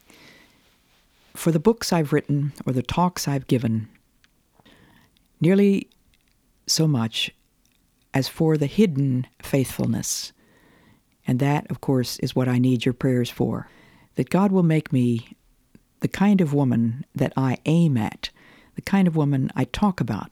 for 1.35 1.53
the 1.53 1.61
books 1.61 1.93
I've 1.93 2.13
written 2.13 2.53
or 2.65 2.73
the 2.73 2.83
talks 2.83 3.29
I've 3.29 3.47
given, 3.47 3.89
nearly 5.41 5.89
so 6.67 6.89
much 6.89 7.31
as 8.15 8.29
for 8.29 8.57
the 8.57 8.67
hidden 8.67 9.27
faithfulness. 9.43 10.33
And 11.27 11.39
that, 11.41 11.71
of 11.71 11.81
course, 11.81 12.19
is 12.21 12.35
what 12.35 12.49
I 12.49 12.59
need 12.59 12.85
your 12.85 12.95
prayers 12.95 13.31
for. 13.31 13.69
That 14.15 14.31
God 14.31 14.53
will 14.53 14.63
make 14.63 14.93
me 14.93 15.37
the 16.01 16.09
kind 16.09 16.41
of 16.41 16.55
woman 16.55 17.05
that 17.15 17.33
I 17.37 17.59
aim 17.67 17.97
at, 17.97 18.31
the 18.75 18.83
kind 18.83 19.07
of 19.07 19.17
woman 19.17 19.51
I 19.55 19.65
talk 19.65 20.01
about, 20.01 20.31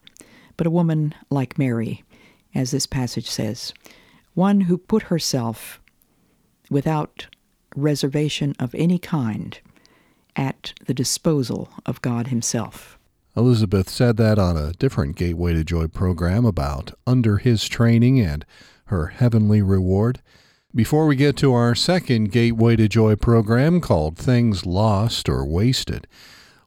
but 0.57 0.67
a 0.67 0.71
woman 0.71 1.13
like 1.29 1.59
Mary, 1.59 2.03
as 2.53 2.71
this 2.71 2.85
passage 2.85 3.29
says, 3.29 3.73
one 4.33 4.61
who 4.61 4.77
put 4.77 5.03
herself 5.03 5.79
without 6.69 7.27
reservation 7.75 8.55
of 8.59 8.73
any 8.75 8.97
kind 8.97 9.59
at 10.35 10.73
the 10.85 10.93
disposal 10.93 11.69
of 11.85 12.01
God 12.01 12.27
Himself. 12.27 12.97
Elisabeth 13.37 13.89
said 13.89 14.17
that 14.17 14.39
on 14.39 14.55
a 14.55 14.73
different 14.73 15.17
Gateway 15.17 15.53
to 15.53 15.63
Joy 15.63 15.87
program 15.87 16.45
about 16.45 16.91
under 17.05 17.37
His 17.37 17.67
training 17.67 18.19
and 18.19 18.45
her 18.85 19.07
heavenly 19.07 19.61
reward. 19.61 20.21
Before 20.73 21.05
we 21.05 21.15
get 21.15 21.37
to 21.37 21.53
our 21.53 21.75
second 21.75 22.31
Gateway 22.31 22.75
to 22.75 22.87
Joy 22.87 23.15
program 23.15 23.81
called 23.81 24.17
Things 24.17 24.65
Lost 24.65 25.29
or 25.29 25.45
Wasted, 25.45 26.07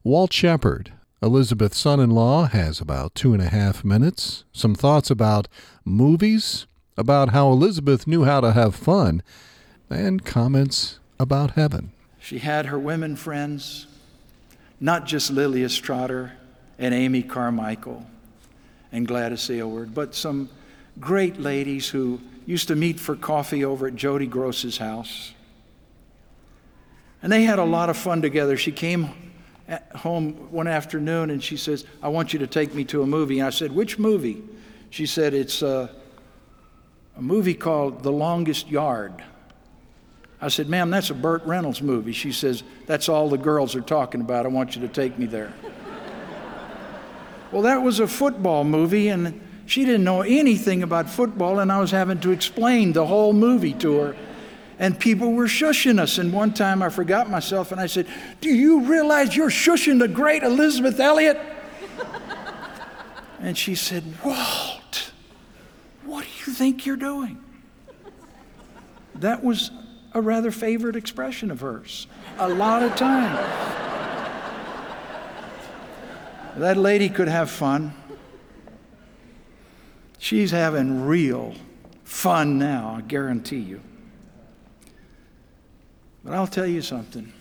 Walt 0.02 0.32
Shepard, 0.32 0.92
Elisabeth's 1.22 1.78
son 1.78 2.00
in 2.00 2.10
law, 2.10 2.46
has 2.46 2.80
about 2.80 3.14
two 3.14 3.32
and 3.32 3.42
a 3.42 3.48
half 3.48 3.84
minutes, 3.84 4.44
some 4.52 4.74
thoughts 4.74 5.10
about 5.10 5.48
movies, 5.84 6.66
about 6.96 7.30
how 7.30 7.50
Elisabeth 7.50 8.06
knew 8.06 8.24
how 8.24 8.40
to 8.40 8.52
have 8.52 8.74
fun, 8.74 9.22
and 9.90 10.24
comments 10.24 10.98
about 11.18 11.52
heaven. 11.52 11.92
She 12.20 12.38
had 12.38 12.66
her 12.66 12.78
women 12.78 13.16
friends, 13.16 13.86
not 14.80 15.06
just 15.06 15.32
Lilias 15.32 15.80
Trotter 15.80 16.32
and 16.78 16.94
Amy 16.94 17.22
Carmichael 17.22 18.06
and 18.92 19.06
Gladys 19.06 19.50
Aylward, 19.50 19.94
but 19.94 20.14
some 20.14 20.48
great 21.00 21.40
ladies 21.40 21.88
who 21.88 22.20
used 22.46 22.68
to 22.68 22.76
meet 22.76 22.98
for 22.98 23.14
coffee 23.14 23.64
over 23.64 23.86
at 23.86 23.94
Jody 23.94 24.26
Gross's 24.26 24.78
house. 24.78 25.32
And 27.22 27.32
they 27.32 27.42
had 27.42 27.58
a 27.58 27.64
lot 27.64 27.90
of 27.90 27.96
fun 27.96 28.22
together. 28.22 28.56
She 28.56 28.72
came 28.72 29.10
home 29.94 30.32
one 30.50 30.66
afternoon 30.66 31.30
and 31.30 31.42
she 31.42 31.56
says, 31.56 31.84
I 32.02 32.08
want 32.08 32.32
you 32.32 32.38
to 32.38 32.46
take 32.46 32.74
me 32.74 32.84
to 32.86 33.02
a 33.02 33.06
movie. 33.06 33.40
And 33.40 33.46
I 33.46 33.50
said, 33.50 33.72
Which 33.72 33.98
movie? 33.98 34.42
She 34.90 35.04
said, 35.04 35.34
It's 35.34 35.62
a, 35.62 35.90
a 37.16 37.22
movie 37.22 37.54
called 37.54 38.02
The 38.02 38.12
Longest 38.12 38.68
Yard. 38.68 39.22
I 40.40 40.48
said, 40.48 40.68
Ma'am, 40.68 40.90
that's 40.90 41.10
a 41.10 41.14
Burt 41.14 41.44
Reynolds 41.44 41.82
movie. 41.82 42.12
She 42.12 42.32
says, 42.32 42.62
That's 42.86 43.08
all 43.08 43.28
the 43.28 43.38
girls 43.38 43.74
are 43.74 43.80
talking 43.80 44.20
about. 44.20 44.46
I 44.46 44.48
want 44.48 44.76
you 44.76 44.82
to 44.82 44.88
take 44.88 45.18
me 45.18 45.26
there. 45.26 45.52
well, 47.50 47.62
that 47.62 47.82
was 47.82 47.98
a 47.98 48.06
football 48.06 48.62
movie, 48.62 49.08
and 49.08 49.40
she 49.66 49.84
didn't 49.84 50.04
know 50.04 50.22
anything 50.22 50.82
about 50.82 51.10
football, 51.10 51.58
and 51.58 51.72
I 51.72 51.80
was 51.80 51.90
having 51.90 52.20
to 52.20 52.30
explain 52.30 52.92
the 52.92 53.06
whole 53.06 53.32
movie 53.32 53.74
to 53.74 53.98
her. 53.98 54.16
And 54.78 54.96
people 54.96 55.32
were 55.32 55.46
shushing 55.46 55.98
us. 55.98 56.18
And 56.18 56.32
one 56.32 56.54
time 56.54 56.84
I 56.84 56.88
forgot 56.88 57.28
myself 57.28 57.72
and 57.72 57.80
I 57.80 57.86
said, 57.86 58.06
Do 58.40 58.48
you 58.48 58.82
realize 58.82 59.34
you're 59.34 59.50
shushing 59.50 59.98
the 59.98 60.06
great 60.06 60.44
Elisabeth 60.44 61.00
Elliot? 61.00 61.36
and 63.40 63.58
she 63.58 63.74
said, 63.74 64.04
Walt, 64.24 65.10
what 66.04 66.24
do 66.24 66.30
you 66.46 66.56
think 66.56 66.86
you're 66.86 66.96
doing? 66.96 67.42
That 69.16 69.42
was 69.42 69.72
a 70.18 70.20
rather 70.20 70.50
favorite 70.50 70.96
expression 70.96 71.50
of 71.50 71.60
hers 71.60 72.08
a 72.38 72.48
lot 72.48 72.82
of 72.82 72.94
times. 72.96 73.38
that 76.56 76.76
lady 76.76 77.08
could 77.08 77.28
have 77.28 77.48
fun. 77.48 77.94
She's 80.18 80.50
having 80.50 81.06
real 81.06 81.54
fun 82.02 82.58
now, 82.58 82.96
I 82.98 83.00
guarantee 83.02 83.60
you. 83.60 83.80
But 86.24 86.34
I'll 86.34 86.48
tell 86.48 86.66
you 86.66 86.82
something. 86.82 87.32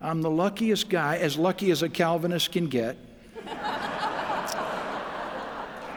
I'm 0.00 0.22
the 0.22 0.30
luckiest 0.30 0.88
guy, 0.88 1.18
as 1.18 1.36
lucky 1.36 1.70
as 1.70 1.82
a 1.84 1.88
Calvinist 1.88 2.50
can 2.50 2.66
get, 2.66 2.96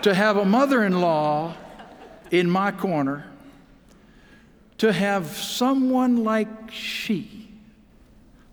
to 0.03 0.13
have 0.13 0.37
a 0.37 0.45
mother 0.45 0.83
in 0.83 1.01
law 1.01 1.55
in 2.29 2.47
my 2.49 2.71
corner, 2.71 3.32
to 4.83 4.91
have 4.91 5.27
someone 5.27 6.25
like 6.25 6.69
she 6.69 7.47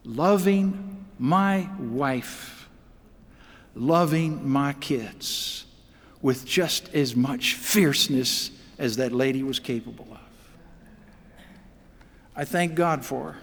loving 0.04 1.04
my 1.18 1.68
wife, 1.80 2.68
loving 3.75 4.49
my 4.49 4.72
kids 4.75 5.64
with 6.22 6.46
just 6.46 6.88
as 6.94 7.16
much 7.16 7.54
fierceness 7.54 8.52
as 8.78 8.99
that 8.99 9.10
lady 9.10 9.42
was 9.42 9.58
capable 9.58 10.06
of. 10.12 10.20
I 12.37 12.44
thank 12.44 12.76
God 12.76 13.04
for 13.04 13.32
her. 13.32 13.38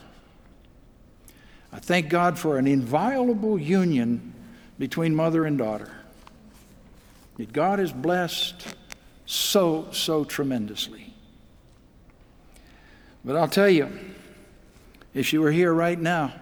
I 1.74 1.80
thank 1.80 2.08
God 2.08 2.40
for 2.40 2.58
an 2.58 2.68
inviolable 2.68 3.60
union 3.60 4.34
between 4.80 5.14
mother 5.14 5.44
and 5.44 5.58
daughter. 5.58 5.92
That 7.36 7.52
God 7.52 7.80
has 7.80 7.92
blessed 7.92 8.66
so, 9.26 9.90
so 9.92 10.24
tremendously. 10.24 11.07
But 13.28 13.36
I'll 13.36 13.50
tell 13.50 13.70
you, 13.70 13.90
if 15.14 15.26
she 15.26 15.38
were 15.38 15.52
here 15.52 15.74
right 15.74 16.00
now. 16.00 16.34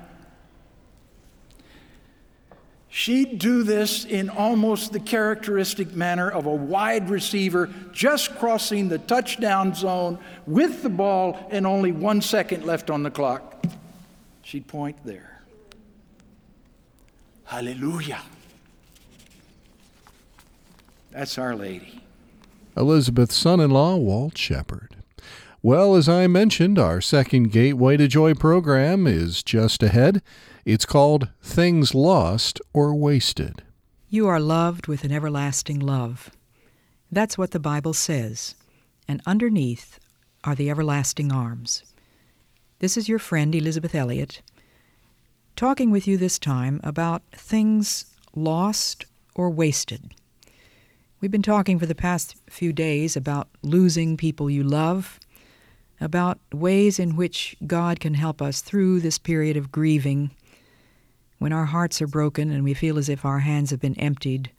She'd 2.89 3.39
do 3.39 3.63
this 3.63 4.05
in 4.05 4.29
almost 4.29 4.93
the 4.93 4.99
characteristic 4.99 5.93
manner 5.93 6.29
of 6.29 6.45
a 6.45 6.53
wide 6.53 7.09
receiver 7.09 7.73
just 7.91 8.35
crossing 8.35 8.87
the 8.87 8.99
touchdown 8.99 9.73
zone 9.73 10.19
with 10.45 10.83
the 10.83 10.89
ball 10.89 11.47
and 11.49 11.65
only 11.65 11.91
one 11.91 12.21
second 12.21 12.65
left 12.65 12.91
on 12.91 13.01
the 13.01 13.09
clock. 13.09 13.65
She'd 14.43 14.67
point 14.67 14.95
there. 15.03 15.41
Hallelujah. 17.45 18.21
That's 21.09 21.39
Our 21.39 21.55
Lady. 21.55 22.03
Elisabeth's 22.77 23.35
son 23.35 23.59
in 23.59 23.71
law, 23.71 23.95
Walt 23.95 24.37
Shepard. 24.37 24.94
Well, 25.65 25.95
as 25.95 26.07
I 26.07 26.27
mentioned, 26.27 26.77
our 26.77 27.01
second 27.01 27.51
Gateway 27.51 27.97
to 27.97 28.07
Joy 28.07 28.35
program 28.35 29.07
is 29.07 29.41
just 29.41 29.81
ahead. 29.81 30.21
It's 30.63 30.85
called 30.85 31.29
Things 31.41 31.95
Lost 31.95 32.61
or 32.71 32.93
Wasted. 32.93 33.63
You 34.07 34.27
are 34.27 34.39
loved 34.39 34.85
with 34.85 35.03
an 35.03 35.11
everlasting 35.11 35.79
love. 35.79 36.29
That's 37.11 37.35
what 37.35 37.49
the 37.49 37.59
Bible 37.59 37.93
says. 37.93 38.53
And 39.07 39.23
underneath 39.25 39.99
are 40.43 40.53
the 40.53 40.69
everlasting 40.69 41.31
arms. 41.31 41.81
This 42.77 42.95
is 42.95 43.09
your 43.09 43.17
friend 43.17 43.55
Elisabeth 43.55 43.95
Elliot 43.95 44.43
talking 45.55 45.89
with 45.89 46.07
you 46.07 46.15
this 46.15 46.37
time 46.37 46.79
about 46.83 47.23
things 47.31 48.05
lost 48.35 49.05
or 49.33 49.49
wasted. 49.49 50.11
We've 51.21 51.31
been 51.31 51.41
talking 51.41 51.79
for 51.79 51.87
the 51.87 51.95
past 51.95 52.35
few 52.51 52.71
days 52.71 53.17
about 53.17 53.47
losing 53.63 54.15
people 54.15 54.47
you 54.47 54.63
love, 54.63 55.19
about 56.01 56.39
ways 56.53 56.99
in 56.99 57.15
which 57.15 57.55
God 57.65 57.99
can 57.99 58.13
help 58.13 58.41
us 58.41 58.61
through 58.61 58.99
this 58.99 59.17
period 59.17 59.57
of 59.57 59.71
grieving 59.71 60.31
when 61.37 61.53
our 61.53 61.65
hearts 61.65 62.01
are 62.01 62.07
broken 62.07 62.51
and 62.51 62.63
we 62.63 62.73
feel 62.73 62.97
as 62.97 63.09
if 63.09 63.25
our 63.25 63.39
hands 63.39 63.71
have 63.71 63.79
been 63.79 63.99
emptied 63.99 64.51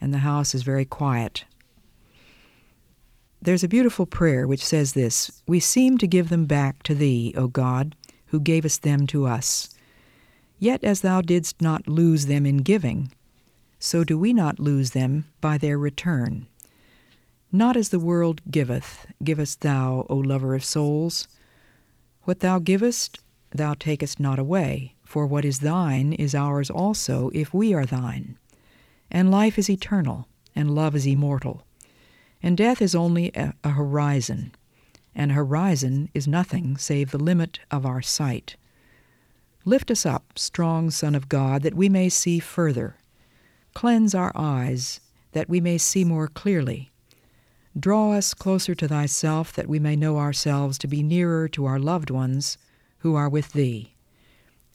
and 0.00 0.12
the 0.12 0.18
house 0.18 0.54
is 0.54 0.62
very 0.62 0.84
quiet. 0.84 1.44
There's 3.40 3.64
a 3.64 3.68
beautiful 3.68 4.06
prayer 4.06 4.46
which 4.46 4.64
says 4.64 4.92
this 4.92 5.42
We 5.46 5.60
seem 5.60 5.98
to 5.98 6.06
give 6.06 6.28
them 6.28 6.46
back 6.46 6.82
to 6.84 6.94
Thee, 6.94 7.32
O 7.36 7.46
God, 7.46 7.94
who 8.26 8.40
gavest 8.40 8.82
them 8.82 9.06
to 9.08 9.26
us. 9.26 9.70
Yet 10.58 10.82
as 10.82 11.02
Thou 11.02 11.20
didst 11.20 11.60
not 11.60 11.86
lose 11.86 12.26
them 12.26 12.46
in 12.46 12.58
giving, 12.58 13.12
so 13.78 14.04
do 14.04 14.18
we 14.18 14.32
not 14.32 14.58
lose 14.58 14.90
them 14.90 15.26
by 15.40 15.58
their 15.58 15.78
return. 15.78 16.46
Not 17.56 17.74
as 17.74 17.88
the 17.88 17.98
world 17.98 18.42
giveth, 18.50 19.06
givest 19.24 19.62
thou, 19.62 20.04
O 20.10 20.16
lover 20.16 20.54
of 20.54 20.62
souls. 20.62 21.26
What 22.24 22.40
thou 22.40 22.58
givest, 22.58 23.18
thou 23.48 23.72
takest 23.72 24.20
not 24.20 24.38
away, 24.38 24.94
for 25.06 25.26
what 25.26 25.46
is 25.46 25.60
thine 25.60 26.12
is 26.12 26.34
ours 26.34 26.68
also, 26.68 27.30
if 27.32 27.54
we 27.54 27.72
are 27.72 27.86
thine. 27.86 28.36
And 29.10 29.30
life 29.30 29.58
is 29.58 29.70
eternal, 29.70 30.28
and 30.54 30.74
love 30.74 30.94
is 30.94 31.06
immortal. 31.06 31.66
And 32.42 32.58
death 32.58 32.82
is 32.82 32.94
only 32.94 33.32
a, 33.34 33.54
a 33.64 33.70
horizon, 33.70 34.52
and 35.14 35.32
horizon 35.32 36.10
is 36.12 36.28
nothing 36.28 36.76
save 36.76 37.10
the 37.10 37.16
limit 37.16 37.60
of 37.70 37.86
our 37.86 38.02
sight. 38.02 38.56
Lift 39.64 39.90
us 39.90 40.04
up, 40.04 40.38
strong 40.38 40.90
Son 40.90 41.14
of 41.14 41.30
God, 41.30 41.62
that 41.62 41.72
we 41.72 41.88
may 41.88 42.10
see 42.10 42.38
further 42.38 42.98
Cleanse 43.72 44.14
our 44.14 44.32
eyes, 44.34 45.00
that 45.32 45.48
we 45.48 45.62
may 45.62 45.78
see 45.78 46.04
more 46.04 46.28
clearly. 46.28 46.92
Draw 47.78 48.12
us 48.12 48.32
closer 48.34 48.74
to 48.74 48.88
thyself, 48.88 49.52
that 49.52 49.68
we 49.68 49.78
may 49.78 49.96
know 49.96 50.18
ourselves 50.18 50.78
to 50.78 50.86
be 50.86 51.02
nearer 51.02 51.48
to 51.48 51.66
our 51.66 51.78
loved 51.78 52.10
ones 52.10 52.56
who 52.98 53.14
are 53.14 53.28
with 53.28 53.52
thee. 53.52 53.94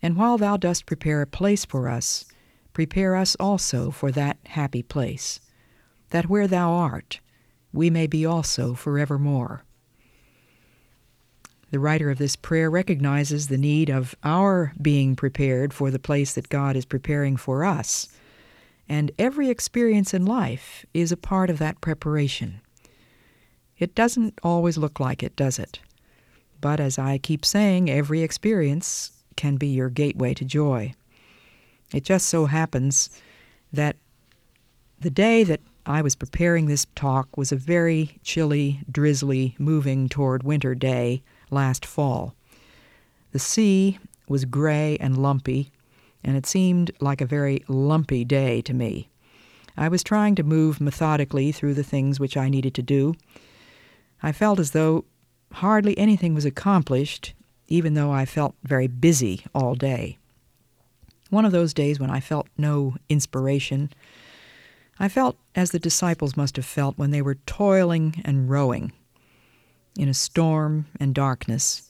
And 0.01 0.15
while 0.15 0.37
thou 0.37 0.57
dost 0.57 0.85
prepare 0.85 1.22
a 1.22 1.27
place 1.27 1.66
for 1.66 1.87
us, 1.87 2.25
prepare 2.74 3.16
us 3.16 3.35
also 3.40 3.92
for 3.92 4.11
that 4.11 4.37
happy 4.46 4.83
place, 4.83 5.40
that 6.11 6.29
where 6.29 6.48
thou 6.48 6.72
art, 6.72 7.20
we 7.74 7.90
may 7.90 8.07
be 8.07 8.25
also 8.25 8.74
forevermore. 8.74 9.64
The 11.72 11.79
writer 11.79 12.11
of 12.11 12.18
this 12.18 12.35
prayer 12.35 12.70
recognizes 12.70 13.48
the 13.48 13.57
need 13.57 13.90
of 13.90 14.14
our 14.24 14.74
being 14.81 15.16
prepared 15.16 15.74
for 15.74 15.90
the 15.90 16.00
place 16.00 16.33
that 16.33 16.50
God 16.50 16.75
is 16.75 16.85
preparing 16.85 17.37
for 17.37 17.64
us 17.64 18.09
and 18.92 19.09
every 19.18 19.50
experience 19.50 20.14
in 20.14 20.25
life 20.25 20.85
is 20.94 21.14
a 21.14 21.18
part 21.18 21.50
of 21.50 21.59
that 21.59 21.79
preparation. 21.79 22.59
It 23.81 23.96
doesn't 23.96 24.37
always 24.44 24.77
look 24.77 25.00
like 25.00 25.24
it, 25.24 25.35
does 25.35 25.57
it? 25.57 25.79
But 26.61 26.79
as 26.79 27.00
I 27.00 27.17
keep 27.17 27.44
saying, 27.44 27.89
every 27.89 28.22
experience 28.22 29.11
can 29.35 29.57
be 29.57 29.70
your 29.70 29.89
gateway 29.89 30.35
to 30.35 30.46
joy. 30.46 30.94
It 31.91 32.03
just 32.03 32.27
so 32.27 32.46
happens 32.46 33.09
that 33.74 33.96
the 35.00 35.09
day 35.09 35.44
that 35.44 35.61
I 35.87 36.03
was 36.03 36.15
preparing 36.15 36.67
this 36.67 36.85
talk 36.94 37.35
was 37.35 37.51
a 37.51 37.55
very 37.55 38.20
chilly, 38.24 38.81
drizzly, 38.91 39.55
moving 39.57 40.07
toward 40.09 40.44
winter 40.44 40.75
day 40.75 41.24
last 41.50 41.83
fall. 41.83 42.35
The 43.31 43.39
sea 43.39 43.98
was 44.27 44.46
gray 44.46 44.96
and 45.00 45.17
lumpy, 45.17 45.72
and 46.24 46.37
it 46.37 46.46
seemed 46.46 46.91
like 47.00 47.20
a 47.20 47.25
very 47.25 47.63
lumpy 47.67 48.25
day 48.25 48.61
to 48.61 48.75
me. 48.75 49.09
I 49.75 49.87
was 49.87 50.03
trying 50.03 50.35
to 50.35 50.44
move 50.44 50.79
methodically 50.79 51.51
through 51.51 51.74
the 51.74 51.83
things 51.83 52.20
which 52.20 52.37
I 52.37 52.48
needed 52.48 52.75
to 52.75 52.83
do. 52.83 53.15
I 54.24 54.31
felt 54.31 54.60
as 54.60 54.72
though 54.72 55.05
hardly 55.53 55.98
anything 55.98 56.34
was 56.34 56.46
accomplished, 56.46 57.34
even 57.68 57.94
though 57.94 58.12
I 58.12 58.25
felt 58.25 58.55
very 58.64 58.88
busy 58.88 59.46
all 59.53 59.75
day. 59.75 60.18
One 61.29 61.46
of 61.46 61.51
those 61.51 61.74
days 61.74 62.00
when 62.00 62.10
I 62.10 62.20
felt 62.20 62.48
no 62.57 62.96
inspiration. 63.10 63.92
I 65.00 65.07
felt 65.07 65.38
as 65.55 65.72
the 65.72 65.79
disciples 65.79 66.38
must 66.38 66.57
have 66.57 66.66
felt 66.66 66.98
when 66.98 67.12
they 67.12 67.22
were 67.22 67.36
toiling 67.36 68.22
and 68.25 68.50
rowing 68.50 68.92
in 69.98 70.10
a 70.10 70.14
storm 70.14 70.88
and 71.00 71.16
darkness. 71.16 71.90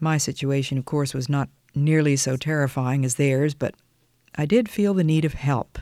My 0.00 0.18
situation, 0.18 0.78
of 0.78 0.84
course, 0.84 1.14
was 1.14 1.28
not 1.28 1.48
nearly 1.74 2.16
so 2.16 2.36
terrifying 2.36 3.04
as 3.04 3.14
theirs, 3.14 3.54
but 3.54 3.74
I 4.34 4.46
did 4.46 4.68
feel 4.68 4.94
the 4.94 5.04
need 5.04 5.24
of 5.24 5.34
help. 5.34 5.78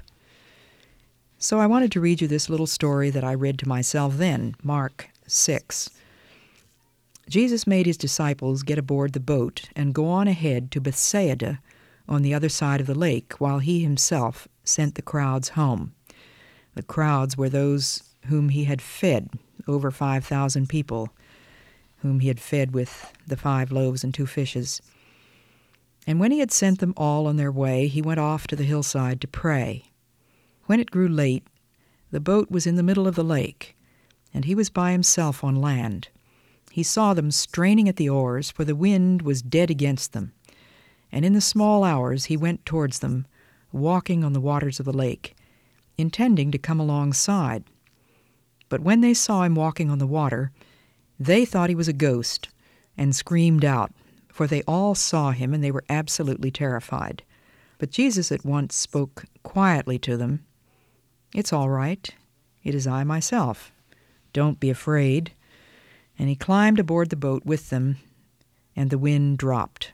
So 1.38 1.58
I 1.58 1.66
wanted 1.66 1.90
to 1.92 2.00
read 2.00 2.20
you 2.20 2.28
this 2.28 2.50
little 2.50 2.66
story 2.66 3.10
that 3.10 3.24
I 3.24 3.34
read 3.34 3.58
to 3.60 3.68
myself 3.68 4.16
then, 4.16 4.54
Mark 4.62 5.11
6. 5.32 5.90
Jesus 7.28 7.66
made 7.66 7.86
his 7.86 7.96
disciples 7.96 8.62
get 8.62 8.78
aboard 8.78 9.12
the 9.12 9.20
boat 9.20 9.68
and 9.74 9.94
go 9.94 10.06
on 10.08 10.28
ahead 10.28 10.70
to 10.70 10.80
Bethsaida 10.80 11.60
on 12.08 12.22
the 12.22 12.34
other 12.34 12.48
side 12.48 12.80
of 12.80 12.86
the 12.86 12.94
lake, 12.94 13.34
while 13.40 13.60
he 13.60 13.80
himself 13.80 14.48
sent 14.64 14.96
the 14.96 15.02
crowds 15.02 15.50
home. 15.50 15.94
The 16.74 16.82
crowds 16.82 17.36
were 17.36 17.48
those 17.48 18.02
whom 18.26 18.50
he 18.50 18.64
had 18.64 18.82
fed, 18.82 19.30
over 19.66 19.90
5,000 19.90 20.68
people, 20.68 21.10
whom 21.98 22.20
he 22.20 22.28
had 22.28 22.40
fed 22.40 22.74
with 22.74 23.12
the 23.26 23.36
five 23.36 23.70
loaves 23.70 24.02
and 24.02 24.12
two 24.12 24.26
fishes. 24.26 24.82
And 26.06 26.18
when 26.18 26.32
he 26.32 26.40
had 26.40 26.50
sent 26.50 26.80
them 26.80 26.94
all 26.96 27.26
on 27.26 27.36
their 27.36 27.52
way, 27.52 27.86
he 27.86 28.02
went 28.02 28.20
off 28.20 28.46
to 28.48 28.56
the 28.56 28.64
hillside 28.64 29.20
to 29.20 29.28
pray. 29.28 29.84
When 30.66 30.80
it 30.80 30.90
grew 30.90 31.08
late, 31.08 31.46
the 32.10 32.20
boat 32.20 32.50
was 32.50 32.66
in 32.66 32.74
the 32.74 32.82
middle 32.82 33.06
of 33.06 33.14
the 33.14 33.24
lake, 33.24 33.76
and 34.32 34.44
he 34.44 34.54
was 34.54 34.70
by 34.70 34.92
himself 34.92 35.42
on 35.44 35.56
land. 35.56 36.08
He 36.70 36.82
saw 36.82 37.14
them 37.14 37.30
straining 37.30 37.88
at 37.88 37.96
the 37.96 38.08
oars, 38.08 38.50
for 38.50 38.64
the 38.64 38.74
wind 38.74 39.22
was 39.22 39.42
dead 39.42 39.70
against 39.70 40.12
them. 40.12 40.32
And 41.10 41.24
in 41.24 41.34
the 41.34 41.40
small 41.40 41.84
hours 41.84 42.26
he 42.26 42.36
went 42.36 42.64
towards 42.64 43.00
them, 43.00 43.26
walking 43.72 44.24
on 44.24 44.32
the 44.32 44.40
waters 44.40 44.80
of 44.80 44.86
the 44.86 44.92
lake, 44.92 45.34
intending 45.98 46.50
to 46.50 46.58
come 46.58 46.80
alongside. 46.80 47.64
But 48.68 48.80
when 48.80 49.02
they 49.02 49.14
saw 49.14 49.42
him 49.42 49.54
walking 49.54 49.90
on 49.90 49.98
the 49.98 50.06
water, 50.06 50.50
they 51.20 51.44
thought 51.44 51.68
he 51.68 51.74
was 51.74 51.88
a 51.88 51.92
ghost, 51.92 52.48
and 52.96 53.14
screamed 53.14 53.64
out 53.64 53.92
for 54.32 54.46
they 54.46 54.62
all 54.62 54.94
saw 54.94 55.30
him 55.30 55.52
and 55.52 55.62
they 55.62 55.70
were 55.70 55.84
absolutely 55.88 56.50
terrified. 56.50 57.22
But 57.78 57.90
Jesus 57.90 58.32
at 58.32 58.44
once 58.44 58.74
spoke 58.74 59.24
quietly 59.42 59.98
to 60.00 60.16
them 60.16 60.44
It's 61.34 61.52
all 61.52 61.68
right. 61.68 62.08
It 62.64 62.74
is 62.74 62.86
I 62.86 63.04
myself. 63.04 63.71
Don't 64.32 64.60
be 64.60 64.70
afraid. 64.70 65.32
And 66.18 66.28
he 66.28 66.36
climbed 66.36 66.78
aboard 66.78 67.10
the 67.10 67.16
boat 67.16 67.44
with 67.44 67.70
them, 67.70 67.96
and 68.76 68.90
the 68.90 68.98
wind 68.98 69.38
dropped. 69.38 69.92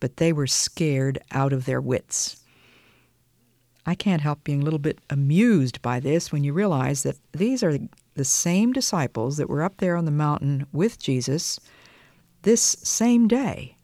But 0.00 0.16
they 0.16 0.32
were 0.32 0.46
scared 0.46 1.18
out 1.30 1.52
of 1.52 1.64
their 1.64 1.80
wits. 1.80 2.42
I 3.84 3.94
can't 3.94 4.22
help 4.22 4.44
being 4.44 4.62
a 4.62 4.64
little 4.64 4.78
bit 4.78 5.00
amused 5.10 5.82
by 5.82 5.98
this 5.98 6.30
when 6.30 6.44
you 6.44 6.52
realize 6.52 7.02
that 7.02 7.18
these 7.32 7.62
are 7.62 7.78
the 8.14 8.24
same 8.24 8.72
disciples 8.72 9.36
that 9.36 9.48
were 9.48 9.62
up 9.62 9.78
there 9.78 9.96
on 9.96 10.04
the 10.04 10.10
mountain 10.10 10.66
with 10.72 10.98
Jesus 10.98 11.58
this 12.42 12.62
same 12.62 13.26
day. 13.26 13.76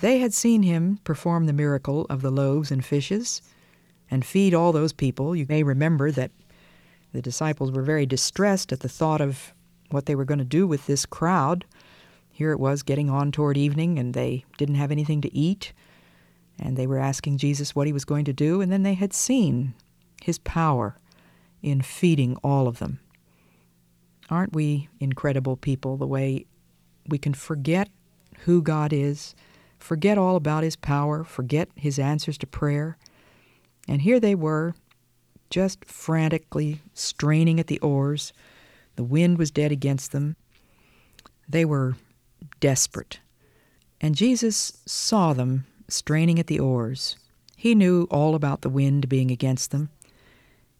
They 0.00 0.18
had 0.18 0.34
seen 0.34 0.62
him 0.62 0.98
perform 1.04 1.46
the 1.46 1.52
miracle 1.52 2.06
of 2.10 2.22
the 2.22 2.30
loaves 2.30 2.70
and 2.70 2.84
fishes 2.84 3.42
and 4.10 4.24
feed 4.24 4.54
all 4.54 4.72
those 4.72 4.92
people. 4.92 5.34
You 5.34 5.46
may 5.48 5.62
remember 5.62 6.10
that 6.12 6.30
the 7.12 7.22
disciples 7.22 7.70
were 7.72 7.82
very 7.82 8.06
distressed 8.06 8.72
at 8.72 8.80
the 8.80 8.88
thought 8.88 9.20
of 9.20 9.52
what 9.90 10.06
they 10.06 10.14
were 10.14 10.24
going 10.24 10.38
to 10.38 10.44
do 10.44 10.66
with 10.66 10.86
this 10.86 11.06
crowd. 11.06 11.64
here 12.36 12.52
it 12.52 12.60
was 12.60 12.82
getting 12.82 13.08
on 13.08 13.32
toward 13.32 13.56
evening, 13.56 13.98
and 13.98 14.12
they 14.12 14.44
didn't 14.58 14.74
have 14.74 14.92
anything 14.92 15.22
to 15.22 15.34
eat, 15.34 15.72
and 16.58 16.76
they 16.76 16.86
were 16.86 16.98
asking 16.98 17.38
Jesus 17.38 17.74
what 17.74 17.86
he 17.86 17.92
was 17.94 18.04
going 18.04 18.26
to 18.26 18.32
do, 18.32 18.60
and 18.60 18.70
then 18.70 18.82
they 18.82 18.92
had 18.92 19.14
seen 19.14 19.72
his 20.22 20.38
power 20.40 20.98
in 21.62 21.80
feeding 21.80 22.36
all 22.44 22.68
of 22.68 22.78
them. 22.78 23.00
Aren't 24.28 24.52
we 24.52 24.88
incredible 25.00 25.56
people 25.56 25.96
the 25.96 26.06
way 26.06 26.44
we 27.08 27.16
can 27.16 27.32
forget 27.32 27.88
who 28.40 28.60
God 28.60 28.92
is, 28.92 29.34
forget 29.78 30.18
all 30.18 30.36
about 30.36 30.62
his 30.62 30.76
power, 30.76 31.24
forget 31.24 31.70
his 31.74 31.98
answers 31.98 32.36
to 32.38 32.46
prayer? 32.46 32.98
And 33.88 34.02
here 34.02 34.20
they 34.20 34.34
were, 34.34 34.74
just 35.50 35.84
frantically 35.84 36.80
straining 36.94 37.60
at 37.60 37.66
the 37.66 37.78
oars. 37.80 38.32
The 38.96 39.04
wind 39.04 39.38
was 39.38 39.50
dead 39.50 39.72
against 39.72 40.12
them. 40.12 40.36
They 41.48 41.64
were 41.64 41.96
desperate. 42.60 43.20
And 44.00 44.14
Jesus 44.14 44.80
saw 44.86 45.32
them 45.32 45.66
straining 45.88 46.38
at 46.38 46.46
the 46.46 46.60
oars. 46.60 47.16
He 47.56 47.74
knew 47.74 48.06
all 48.10 48.34
about 48.34 48.62
the 48.62 48.68
wind 48.68 49.08
being 49.08 49.30
against 49.30 49.70
them. 49.70 49.90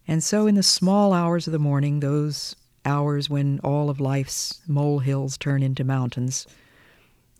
And 0.08 0.22
so, 0.22 0.46
in 0.46 0.54
the 0.54 0.62
small 0.62 1.12
hours 1.12 1.46
of 1.46 1.52
the 1.52 1.58
morning, 1.58 2.00
those 2.00 2.54
hours 2.84 3.28
when 3.28 3.58
all 3.64 3.90
of 3.90 3.98
life's 3.98 4.60
molehills 4.68 5.36
turn 5.36 5.62
into 5.62 5.82
mountains, 5.82 6.46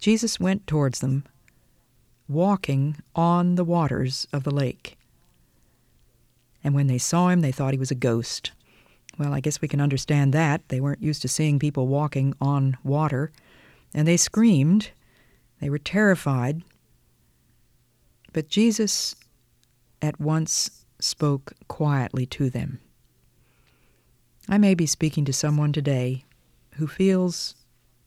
Jesus 0.00 0.40
went 0.40 0.66
towards 0.66 1.00
them, 1.00 1.24
walking 2.28 2.96
on 3.14 3.54
the 3.54 3.64
waters 3.64 4.26
of 4.32 4.44
the 4.44 4.50
lake. 4.50 4.95
And 6.66 6.74
when 6.74 6.88
they 6.88 6.98
saw 6.98 7.28
him, 7.28 7.42
they 7.42 7.52
thought 7.52 7.74
he 7.74 7.78
was 7.78 7.92
a 7.92 7.94
ghost. 7.94 8.50
Well, 9.16 9.32
I 9.32 9.38
guess 9.38 9.60
we 9.60 9.68
can 9.68 9.80
understand 9.80 10.34
that. 10.34 10.68
They 10.68 10.80
weren't 10.80 11.00
used 11.00 11.22
to 11.22 11.28
seeing 11.28 11.60
people 11.60 11.86
walking 11.86 12.34
on 12.40 12.76
water. 12.82 13.30
And 13.94 14.06
they 14.06 14.16
screamed. 14.16 14.90
They 15.60 15.70
were 15.70 15.78
terrified. 15.78 16.64
But 18.32 18.48
Jesus 18.48 19.14
at 20.02 20.20
once 20.20 20.84
spoke 20.98 21.52
quietly 21.68 22.26
to 22.26 22.50
them. 22.50 22.80
I 24.48 24.58
may 24.58 24.74
be 24.74 24.86
speaking 24.86 25.24
to 25.26 25.32
someone 25.32 25.72
today 25.72 26.24
who 26.78 26.88
feels 26.88 27.54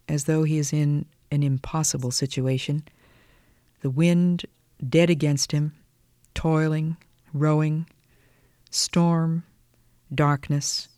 as 0.09 0.25
though 0.25 0.43
he 0.43 0.57
is 0.57 0.73
in 0.73 1.05
an 1.31 1.43
impossible 1.43 2.11
situation, 2.11 2.83
the 3.79 3.89
wind 3.89 4.45
dead 4.85 5.09
against 5.09 5.53
him, 5.53 5.71
toiling, 6.33 6.97
rowing, 7.31 7.87
storm, 8.69 9.43
darkness, 10.13 10.89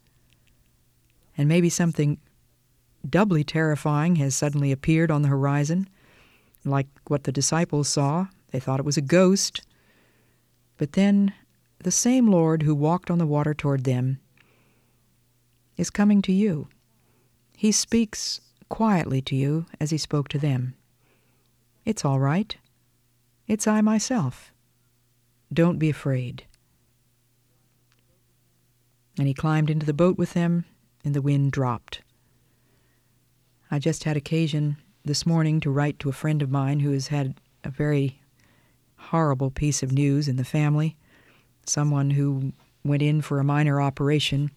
and 1.37 1.47
maybe 1.47 1.69
something 1.69 2.17
doubly 3.09 3.43
terrifying 3.43 4.17
has 4.17 4.35
suddenly 4.35 4.71
appeared 4.71 5.09
on 5.11 5.21
the 5.21 5.27
horizon, 5.27 5.87
like 6.65 6.87
what 7.07 7.23
the 7.23 7.31
disciples 7.31 7.87
saw. 7.87 8.27
They 8.51 8.59
thought 8.59 8.79
it 8.79 8.85
was 8.85 8.97
a 8.97 9.01
ghost. 9.01 9.61
But 10.77 10.93
then 10.93 11.33
the 11.79 11.91
same 11.91 12.27
Lord 12.27 12.63
who 12.63 12.75
walked 12.75 13.09
on 13.09 13.17
the 13.17 13.25
water 13.25 13.53
toward 13.53 13.83
them 13.83 14.19
is 15.77 15.89
coming 15.89 16.21
to 16.23 16.31
you. 16.31 16.67
He 17.57 17.71
speaks 17.71 18.41
quietly 18.69 19.21
to 19.23 19.35
you 19.35 19.65
as 19.79 19.89
he 19.89 19.97
spoke 19.97 20.27
to 20.29 20.39
them. 20.39 20.75
It's 21.85 22.05
all 22.05 22.19
right. 22.19 22.55
It's 23.47 23.67
I 23.67 23.81
myself. 23.81 24.51
Don't 25.51 25.79
be 25.79 25.89
afraid. 25.89 26.45
And 29.17 29.27
he 29.27 29.33
climbed 29.33 29.69
into 29.69 29.85
the 29.85 29.93
boat 29.93 30.17
with 30.17 30.33
them, 30.33 30.65
and 31.03 31.13
the 31.13 31.21
wind 31.21 31.51
dropped. 31.51 32.01
I 33.69 33.79
just 33.79 34.03
had 34.03 34.17
occasion 34.17 34.77
this 35.03 35.25
morning 35.25 35.59
to 35.61 35.71
write 35.71 35.99
to 35.99 36.09
a 36.09 36.13
friend 36.13 36.41
of 36.41 36.51
mine 36.51 36.81
who 36.81 36.91
has 36.91 37.07
had 37.07 37.39
a 37.63 37.69
very 37.69 38.21
horrible 38.95 39.49
piece 39.49 39.81
of 39.81 39.91
news 39.91 40.27
in 40.27 40.35
the 40.35 40.43
family. 40.45 40.95
Someone 41.65 42.11
who 42.11 42.53
went 42.83 43.01
in 43.01 43.21
for 43.21 43.39
a 43.39 43.43
minor 43.43 43.81
operation 43.81 44.51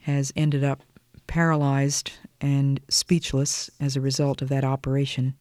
has 0.00 0.32
ended 0.36 0.64
up 0.64 0.82
paralyzed 1.26 2.12
and 2.40 2.80
speechless 2.88 3.70
as 3.78 3.96
a 3.96 4.00
result 4.00 4.42
of 4.42 4.48
that 4.48 4.64
operation. 4.64 5.34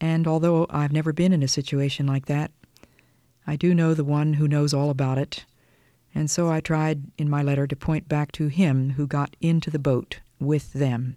And 0.00 0.26
although 0.26 0.66
I've 0.70 0.92
never 0.92 1.12
been 1.12 1.32
in 1.32 1.42
a 1.42 1.48
situation 1.48 2.06
like 2.06 2.26
that, 2.26 2.50
I 3.46 3.56
do 3.56 3.74
know 3.74 3.92
the 3.94 4.04
one 4.04 4.34
who 4.34 4.48
knows 4.48 4.72
all 4.72 4.90
about 4.90 5.18
it, 5.18 5.44
and 6.14 6.30
so 6.30 6.50
I 6.50 6.60
tried 6.60 7.02
in 7.18 7.30
my 7.30 7.42
letter 7.42 7.66
to 7.66 7.76
point 7.76 8.08
back 8.08 8.32
to 8.32 8.48
him 8.48 8.90
who 8.90 9.06
got 9.06 9.36
into 9.40 9.70
the 9.70 9.78
boat 9.78 10.20
with 10.38 10.72
them, 10.72 11.16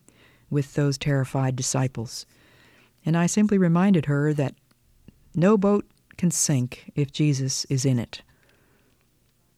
with 0.50 0.74
those 0.74 0.98
terrified 0.98 1.56
disciples. 1.56 2.26
And 3.06 3.18
I 3.18 3.26
simply 3.26 3.58
reminded 3.58 4.06
her 4.06 4.34
that 4.34 4.56
no 5.36 5.58
boat 5.58 5.86
can 6.18 6.32
sink 6.32 6.92
if 6.96 7.12
Jesus 7.12 7.66
is 7.66 7.86
in 7.86 7.98
it. 7.98 8.22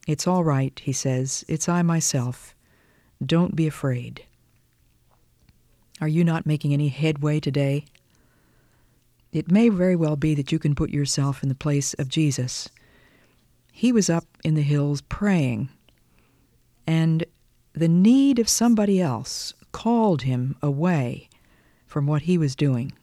It's 0.07 0.27
all 0.27 0.43
right, 0.43 0.79
he 0.83 0.93
says. 0.93 1.43
It's 1.47 1.67
I 1.67 1.81
myself. 1.81 2.55
Don't 3.23 3.55
be 3.55 3.67
afraid. 3.67 4.23
Are 5.99 6.07
you 6.07 6.23
not 6.23 6.45
making 6.45 6.73
any 6.73 6.89
headway 6.89 7.39
today? 7.39 7.85
It 9.31 9.51
may 9.51 9.69
very 9.69 9.95
well 9.95 10.15
be 10.15 10.35
that 10.35 10.51
you 10.51 10.59
can 10.59 10.75
put 10.75 10.91
yourself 10.91 11.43
in 11.43 11.49
the 11.49 11.55
place 11.55 11.93
of 11.95 12.07
Jesus. 12.07 12.69
He 13.77 13.91
was 13.91 14.09
up 14.09 14.23
in 14.41 14.55
the 14.55 14.61
hills 14.61 15.01
praying, 15.01 15.67
and 16.87 17.25
the 17.73 17.89
need 17.89 18.39
of 18.39 18.47
somebody 18.47 19.01
else 19.01 19.53
called 19.73 20.21
him 20.21 20.55
away 20.61 21.27
from 21.85 22.07
what 22.07 22.21
he 22.21 22.37
was 22.37 22.55
doing. 22.55 22.93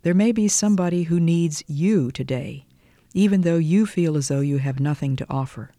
There 0.00 0.14
may 0.14 0.32
be 0.32 0.48
somebody 0.48 1.02
who 1.02 1.20
needs 1.20 1.62
you 1.66 2.10
today, 2.10 2.64
even 3.12 3.42
though 3.42 3.58
you 3.58 3.84
feel 3.84 4.16
as 4.16 4.28
though 4.28 4.40
you 4.40 4.56
have 4.56 4.80
nothing 4.80 5.16
to 5.16 5.26
offer. 5.28 5.70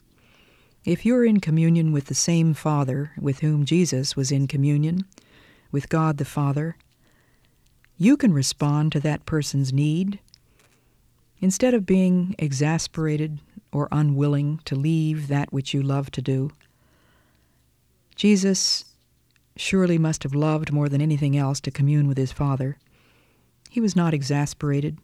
If 0.84 1.04
you're 1.04 1.26
in 1.26 1.40
communion 1.40 1.92
with 1.92 2.06
the 2.06 2.14
same 2.14 2.54
Father 2.54 3.12
with 3.20 3.40
whom 3.40 3.66
Jesus 3.66 4.16
was 4.16 4.32
in 4.32 4.46
communion, 4.46 5.06
with 5.72 5.90
God 5.90 6.20
the 6.20 6.26
Father, 6.26 6.78
you 7.98 8.18
can 8.18 8.34
respond 8.34 8.92
to 8.92 9.00
that 9.00 9.26
person's 9.26 9.74
need. 9.74 10.20
Instead 11.40 11.74
of 11.74 11.88
being 11.88 12.36
exasperated 12.38 13.40
or 13.76 13.90
unwilling 13.92 14.62
to 14.64 14.74
leave 14.74 15.28
that 15.28 15.52
which 15.52 15.74
you 15.74 15.84
love 15.84 16.10
to 16.10 16.22
do, 16.22 16.50
Jesus 18.16 18.86
surely 19.58 19.98
must 19.98 20.24
have 20.24 20.34
loved 20.34 20.72
more 20.72 20.88
than 20.88 21.02
anything 21.02 21.36
else 21.36 21.60
to 21.60 21.72
commune 21.72 22.08
with 22.08 22.18
his 22.18 22.32
Father. 22.32 22.78
He 23.70 23.82
was 23.82 23.94
not 23.94 24.14
exasperated. 24.14 24.98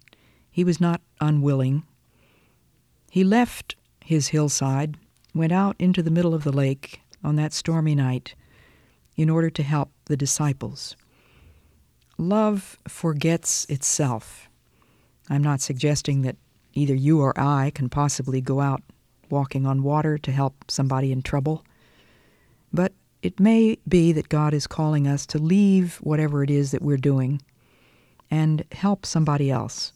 He 0.50 0.64
was 0.64 0.80
not 0.80 1.02
unwilling. 1.20 1.84
He 3.10 3.26
left 3.26 3.76
his 4.06 4.30
hillside 4.30 4.98
went 5.34 5.52
out 5.52 5.76
into 5.78 6.02
the 6.02 6.12
middle 6.12 6.34
of 6.34 6.46
the 6.46 6.52
lake 6.52 7.02
on 7.24 7.36
that 7.36 7.52
stormy 7.52 7.96
night 7.96 8.36
in 9.18 9.30
order 9.30 9.50
to 9.50 9.64
help 9.64 9.92
the 10.06 10.18
disciples. 10.18 10.96
Love 12.18 12.78
forgets 12.88 13.66
itself. 13.66 14.50
I'm 15.30 15.44
not 15.44 15.60
suggesting 15.60 16.22
that 16.22 16.38
either 16.74 16.96
you 16.96 17.22
or 17.22 17.40
I 17.40 17.72
can 17.74 17.90
possibly 17.90 18.42
go 18.42 18.60
out 18.60 18.82
walking 19.30 19.66
on 19.66 19.84
water 19.84 20.18
to 20.18 20.32
help 20.32 20.70
somebody 20.70 21.12
in 21.12 21.22
trouble, 21.22 21.64
but 22.74 22.94
it 23.22 23.40
may 23.40 23.78
be 23.88 24.12
that 24.12 24.30
God 24.30 24.54
is 24.54 24.68
calling 24.68 25.08
us 25.08 25.26
to 25.28 25.38
leave 25.38 25.98
whatever 25.98 26.44
it 26.44 26.50
is 26.50 26.72
that 26.72 26.82
we're 26.82 26.98
doing 26.98 27.42
and 28.30 28.64
help 28.72 29.06
somebody 29.06 29.52
else. 29.52 29.94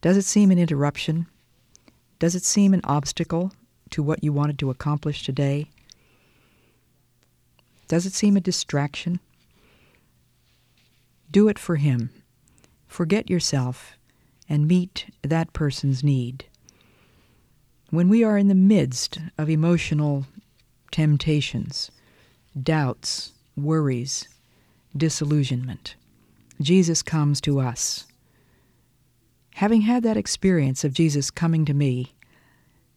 Does 0.00 0.16
it 0.16 0.24
seem 0.24 0.50
an 0.50 0.58
interruption? 0.58 1.26
Does 2.18 2.34
it 2.34 2.44
seem 2.44 2.74
an 2.74 2.80
obstacle? 2.84 3.52
to 3.92 4.02
what 4.02 4.24
you 4.24 4.32
wanted 4.32 4.58
to 4.58 4.70
accomplish 4.70 5.22
today? 5.22 5.70
Does 7.88 8.06
it 8.06 8.14
seem 8.14 8.36
a 8.36 8.40
distraction? 8.40 9.20
Do 11.30 11.48
it 11.48 11.58
for 11.58 11.76
Him. 11.76 12.10
Forget 12.86 13.30
yourself 13.30 13.96
and 14.48 14.68
meet 14.68 15.06
that 15.22 15.52
person's 15.52 16.02
need. 16.02 16.44
When 17.90 18.08
we 18.08 18.24
are 18.24 18.38
in 18.38 18.48
the 18.48 18.54
midst 18.54 19.18
of 19.36 19.50
emotional 19.50 20.26
temptations, 20.90 21.90
doubts, 22.60 23.32
worries, 23.56 24.28
disillusionment, 24.96 25.94
Jesus 26.60 27.02
comes 27.02 27.40
to 27.42 27.60
us. 27.60 28.06
Having 29.54 29.82
had 29.82 30.02
that 30.02 30.16
experience 30.16 30.84
of 30.84 30.94
Jesus 30.94 31.30
coming 31.30 31.64
to 31.66 31.74
me, 31.74 32.14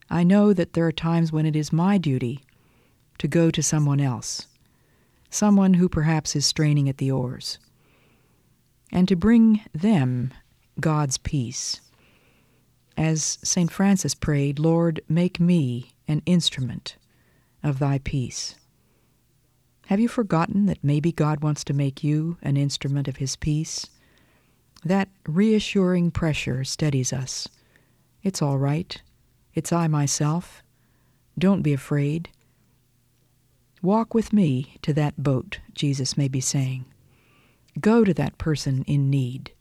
I 0.10 0.24
know 0.24 0.54
that 0.54 0.74
there 0.74 0.88
are 0.88 0.92
times 0.92 1.32
when 1.32 1.46
it 1.46 1.56
is 1.56 1.74
my 1.74 1.98
duty 1.98 2.44
to 3.18 3.28
go 3.28 3.52
to 3.52 3.64
someone 3.64 4.00
else, 4.00 4.48
someone 5.30 5.76
who 5.76 5.90
perhaps 5.90 6.36
is 6.36 6.46
straining 6.46 6.88
at 6.88 6.98
the 6.98 7.12
oars, 7.12 7.58
and 8.92 9.08
to 9.08 9.16
bring 9.16 9.62
them 9.74 10.34
God's 10.80 11.18
peace. 11.18 11.82
As 12.98 13.38
St. 13.44 13.72
Francis 13.72 14.16
prayed, 14.16 14.60
Lord, 14.60 15.02
make 15.10 15.40
me 15.40 15.92
an 16.08 16.22
instrument 16.26 16.96
of 17.64 17.80
thy 17.80 18.00
peace. 18.00 18.56
Have 19.88 20.00
you 20.00 20.08
forgotten 20.08 20.66
that 20.66 20.84
maybe 20.84 21.12
God 21.12 21.42
wants 21.42 21.64
to 21.66 21.74
make 21.74 22.04
you 22.04 22.38
an 22.42 22.58
instrument 22.58 23.08
of 23.08 23.18
His 23.18 23.36
peace? 23.36 23.88
That 24.84 25.10
reassuring 25.28 26.12
pressure 26.12 26.64
steadies 26.64 27.12
us. 27.14 27.48
It's 28.24 28.42
all 28.42 28.58
right. 28.58 29.02
It's 29.54 29.72
I 29.72 29.88
myself. 29.88 30.64
Don't 31.38 31.62
be 31.62 31.74
afraid. 31.74 32.30
Walk 33.82 34.14
with 34.14 34.34
me 34.34 34.78
to 34.82 34.94
that 34.94 35.22
boat, 35.22 35.60
Jesus 35.74 36.18
may 36.18 36.28
be 36.28 36.42
saying. 36.42 36.86
Go 37.80 38.04
to 38.04 38.14
that 38.14 38.38
person 38.38 38.84
in 38.88 39.10
need. 39.10 39.52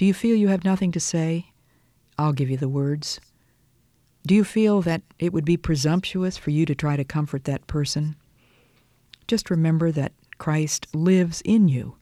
Do 0.00 0.06
you 0.06 0.14
feel 0.14 0.34
you 0.34 0.48
have 0.48 0.64
nothing 0.64 0.92
to 0.92 0.98
say? 0.98 1.50
I'll 2.16 2.32
give 2.32 2.48
you 2.48 2.56
the 2.56 2.70
words. 2.70 3.20
Do 4.26 4.34
you 4.34 4.44
feel 4.44 4.80
that 4.80 5.02
it 5.18 5.30
would 5.30 5.44
be 5.44 5.58
presumptuous 5.58 6.38
for 6.38 6.48
you 6.48 6.64
to 6.64 6.74
try 6.74 6.96
to 6.96 7.04
comfort 7.04 7.44
that 7.44 7.66
person? 7.66 8.16
Just 9.28 9.50
remember 9.50 9.92
that 9.92 10.14
Christ 10.38 10.86
lives 10.94 11.42
in 11.42 11.68
you. 11.68 11.98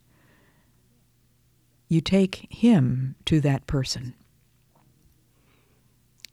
You 1.89 2.01
take 2.01 2.47
Him 2.53 3.17
to 3.25 3.41
that 3.41 3.67
person. 3.67 4.15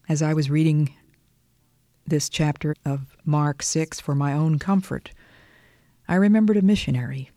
As 0.07 0.21
I 0.21 0.35
was 0.35 0.51
reading 0.51 0.93
this 2.05 2.29
chapter 2.29 2.75
of 2.85 3.17
Mark 3.25 3.63
6 3.63 3.99
for 3.99 4.13
my 4.13 4.33
own 4.33 4.59
comfort, 4.59 5.13
I 6.07 6.13
remembered 6.13 6.57
a 6.57 6.61
missionary 6.61 7.31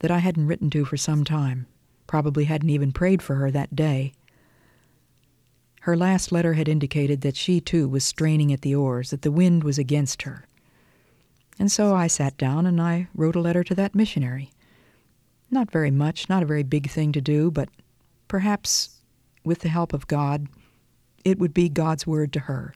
that 0.00 0.10
I 0.10 0.18
hadn't 0.18 0.48
written 0.48 0.70
to 0.70 0.84
for 0.84 0.96
some 0.96 1.22
time, 1.22 1.68
probably 2.10 2.46
hadn't 2.46 2.70
even 2.70 2.90
prayed 2.90 3.22
for 3.22 3.36
her 3.36 3.52
that 3.52 3.76
day. 3.76 4.12
Her 5.82 5.96
last 5.96 6.32
letter 6.32 6.54
had 6.54 6.68
indicated 6.68 7.20
that 7.20 7.36
she 7.36 7.60
too 7.60 7.88
was 7.88 8.04
straining 8.04 8.52
at 8.52 8.62
the 8.62 8.74
oars, 8.74 9.10
that 9.10 9.22
the 9.22 9.30
wind 9.30 9.62
was 9.62 9.78
against 9.78 10.22
her. 10.22 10.44
And 11.56 11.70
so 11.70 11.94
I 11.94 12.08
sat 12.08 12.36
down 12.36 12.66
and 12.66 12.80
I 12.80 13.06
wrote 13.14 13.36
a 13.36 13.40
letter 13.40 13.62
to 13.62 13.76
that 13.76 13.94
missionary. 13.94 14.50
Not 15.52 15.70
very 15.70 15.92
much, 15.92 16.28
not 16.28 16.42
a 16.42 16.46
very 16.46 16.64
big 16.64 16.90
thing 16.90 17.12
to 17.12 17.20
do, 17.20 17.48
but 17.48 17.68
perhaps 18.26 18.98
with 19.44 19.60
the 19.60 19.68
help 19.68 19.92
of 19.92 20.08
God, 20.08 20.48
it 21.24 21.38
would 21.38 21.54
be 21.54 21.68
God's 21.68 22.08
word 22.08 22.32
to 22.32 22.40
her. 22.40 22.74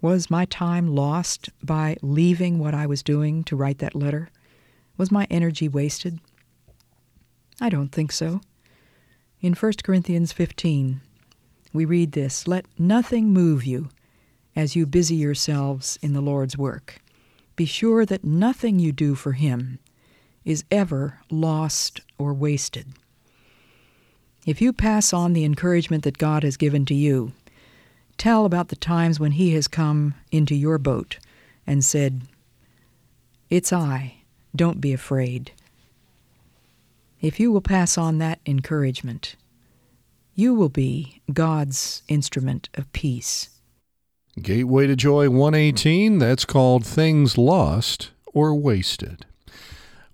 Was 0.00 0.30
my 0.30 0.46
time 0.46 0.94
lost 0.94 1.50
by 1.62 1.98
leaving 2.00 2.58
what 2.58 2.72
I 2.72 2.86
was 2.86 3.02
doing 3.02 3.44
to 3.44 3.56
write 3.56 3.80
that 3.80 3.94
letter? 3.94 4.30
Was 4.96 5.10
my 5.10 5.26
energy 5.28 5.68
wasted? 5.68 6.18
I 7.60 7.68
don't 7.68 7.90
think 7.90 8.12
so. 8.12 8.40
In 9.40 9.54
1 9.54 9.72
Corinthians 9.82 10.32
15, 10.32 11.00
we 11.72 11.84
read 11.84 12.12
this 12.12 12.46
Let 12.46 12.66
nothing 12.78 13.32
move 13.32 13.64
you 13.64 13.88
as 14.54 14.74
you 14.74 14.86
busy 14.86 15.16
yourselves 15.16 15.98
in 16.02 16.12
the 16.12 16.20
Lord's 16.20 16.58
work. 16.58 17.00
Be 17.56 17.64
sure 17.64 18.06
that 18.06 18.24
nothing 18.24 18.78
you 18.78 18.92
do 18.92 19.14
for 19.14 19.32
Him 19.32 19.78
is 20.44 20.64
ever 20.70 21.20
lost 21.30 22.00
or 22.18 22.32
wasted. 22.32 22.86
If 24.46 24.62
you 24.62 24.72
pass 24.72 25.12
on 25.12 25.32
the 25.32 25.44
encouragement 25.44 26.04
that 26.04 26.18
God 26.18 26.42
has 26.42 26.56
given 26.56 26.84
to 26.86 26.94
you, 26.94 27.32
tell 28.16 28.44
about 28.44 28.68
the 28.68 28.76
times 28.76 29.20
when 29.20 29.32
He 29.32 29.54
has 29.54 29.68
come 29.68 30.14
into 30.30 30.54
your 30.54 30.78
boat 30.78 31.18
and 31.66 31.84
said, 31.84 32.22
It's 33.50 33.72
I, 33.72 34.22
don't 34.56 34.80
be 34.80 34.92
afraid. 34.92 35.52
If 37.20 37.40
you 37.40 37.50
will 37.50 37.60
pass 37.60 37.98
on 37.98 38.18
that 38.18 38.38
encouragement, 38.46 39.34
you 40.36 40.54
will 40.54 40.68
be 40.68 41.20
God's 41.32 42.02
instrument 42.06 42.68
of 42.74 42.92
peace. 42.92 43.50
Gateway 44.40 44.86
to 44.86 44.94
Joy 44.94 45.28
118, 45.28 46.18
that's 46.18 46.44
called 46.44 46.86
Things 46.86 47.36
Lost 47.36 48.12
or 48.26 48.54
Wasted. 48.54 49.26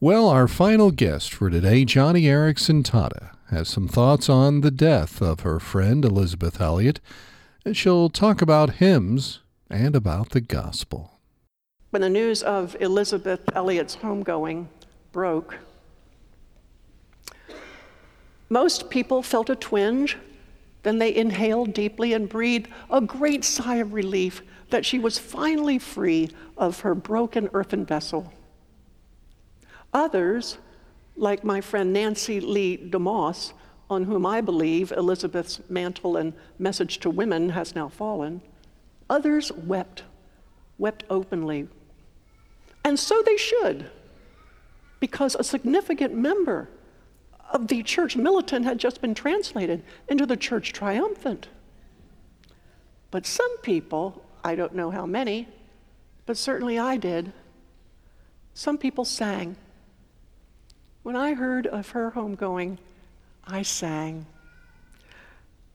Well, 0.00 0.28
our 0.28 0.48
final 0.48 0.90
guest 0.90 1.34
for 1.34 1.50
today, 1.50 1.84
Joni 1.84 2.22
Eareckson 2.22 2.82
Tada, 2.82 3.32
has 3.50 3.68
some 3.68 3.86
thoughts 3.86 4.30
on 4.30 4.62
the 4.62 4.70
death 4.70 5.20
of 5.20 5.40
her 5.40 5.60
friend 5.60 6.06
Elisabeth 6.06 6.58
Elliot, 6.58 7.00
and 7.66 7.76
she'll 7.76 8.08
talk 8.08 8.40
about 8.40 8.76
hymns 8.76 9.40
and 9.68 9.94
about 9.94 10.30
the 10.30 10.40
gospel. 10.40 11.20
When 11.90 12.00
the 12.00 12.08
news 12.08 12.42
of 12.42 12.76
Elisabeth 12.80 13.42
Elliot's 13.54 13.96
homegoing 13.96 14.68
broke, 15.12 15.58
most 18.48 18.90
people 18.90 19.22
felt 19.22 19.50
a 19.50 19.56
twinge. 19.56 20.16
Then 20.82 20.98
they 20.98 21.14
inhaled 21.14 21.72
deeply 21.72 22.12
and 22.12 22.28
breathed 22.28 22.68
a 22.90 23.00
great 23.00 23.44
sigh 23.44 23.76
of 23.76 23.94
relief 23.94 24.42
that 24.70 24.84
she 24.84 24.98
was 24.98 25.18
finally 25.18 25.78
free 25.78 26.30
of 26.56 26.80
her 26.80 26.94
broken 26.94 27.48
earthen 27.54 27.86
vessel. 27.86 28.32
Others, 29.92 30.58
like 31.16 31.44
my 31.44 31.60
friend 31.60 31.92
Nancy 31.92 32.40
Leigh 32.40 32.76
DeMoss, 32.76 33.52
on 33.88 34.04
whom 34.04 34.26
I 34.26 34.40
believe 34.40 34.92
Elisabeth's 34.92 35.60
mantle 35.68 36.16
and 36.16 36.32
message 36.58 36.98
to 37.00 37.10
women 37.10 37.50
has 37.50 37.74
now 37.74 37.88
fallen, 37.88 38.40
others 39.08 39.52
wept, 39.52 40.02
wept 40.78 41.04
openly. 41.08 41.68
And 42.84 42.98
so 42.98 43.22
they 43.22 43.36
should, 43.36 43.90
because 45.00 45.34
a 45.34 45.44
significant 45.44 46.14
member 46.14 46.68
of 47.52 47.68
the 47.68 47.82
church 47.82 48.16
militant 48.16 48.64
had 48.64 48.78
just 48.78 49.00
been 49.00 49.14
translated 49.14 49.82
into 50.08 50.26
the 50.26 50.36
church 50.36 50.72
triumphant. 50.72 51.48
But 53.10 53.26
some 53.26 53.58
people, 53.58 54.24
I 54.42 54.54
don't 54.54 54.74
know 54.74 54.90
how 54.90 55.06
many, 55.06 55.48
but 56.26 56.36
certainly 56.36 56.78
I 56.78 56.96
did, 56.96 57.32
some 58.54 58.78
people 58.78 59.04
sang. 59.04 59.56
When 61.02 61.16
I 61.16 61.34
heard 61.34 61.66
of 61.66 61.90
her 61.90 62.12
homegoing, 62.12 62.78
I 63.46 63.62
sang. 63.62 64.26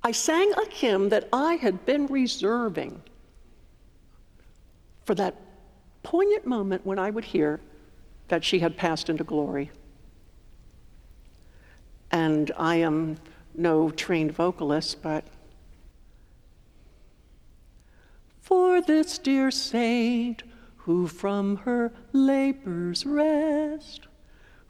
I 0.03 0.11
sang 0.11 0.51
a 0.53 0.69
hymn 0.69 1.09
that 1.09 1.27
I 1.31 1.55
had 1.55 1.85
been 1.85 2.07
reserving 2.07 3.01
for 5.03 5.13
that 5.15 5.35
poignant 6.03 6.45
moment 6.45 6.85
when 6.85 6.97
I 6.97 7.09
would 7.09 7.25
hear 7.25 7.59
that 8.29 8.43
she 8.43 8.59
had 8.59 8.77
passed 8.77 9.09
into 9.09 9.23
glory. 9.23 9.71
And 12.11 12.51
I 12.57 12.75
am 12.77 13.17
no 13.55 13.89
trained 13.89 14.33
vocalist, 14.33 15.01
but 15.01 15.23
for 18.41 18.81
this 18.81 19.17
dear 19.17 19.51
saint 19.51 20.43
who 20.77 21.07
from 21.07 21.57
her 21.57 21.91
labors 22.13 23.05
rest 23.05 24.07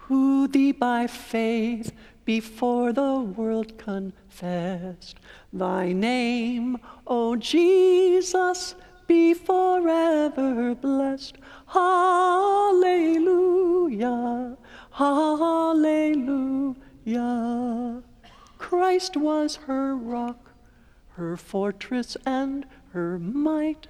who 0.10 0.48
thee 0.48 0.72
by 0.72 1.06
faith 1.06 1.94
before 2.26 2.92
the 2.92 3.20
world 3.20 3.78
confessed. 3.78 5.20
Thy 5.54 5.94
name, 5.94 6.80
O 7.06 7.36
Jesus, 7.36 8.74
be 9.06 9.36
forever 9.36 10.74
blessed. 10.74 11.38
Hallelujah, 11.68 12.98
hallelujah. 14.92 16.76
Christ 18.60 19.18
was 19.18 19.56
her 19.68 19.96
rock, 19.96 20.52
her 21.14 21.36
fortress, 21.36 22.16
and 22.26 22.68
her 22.92 23.18
might. 23.18 23.88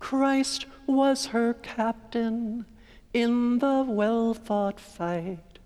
Christ 0.00 0.66
was 0.86 1.26
her 1.26 1.54
captain 1.54 2.66
in 3.12 3.58
the 3.60 3.84
well 3.86 4.34
fought 4.34 4.80
fight. 4.80 5.60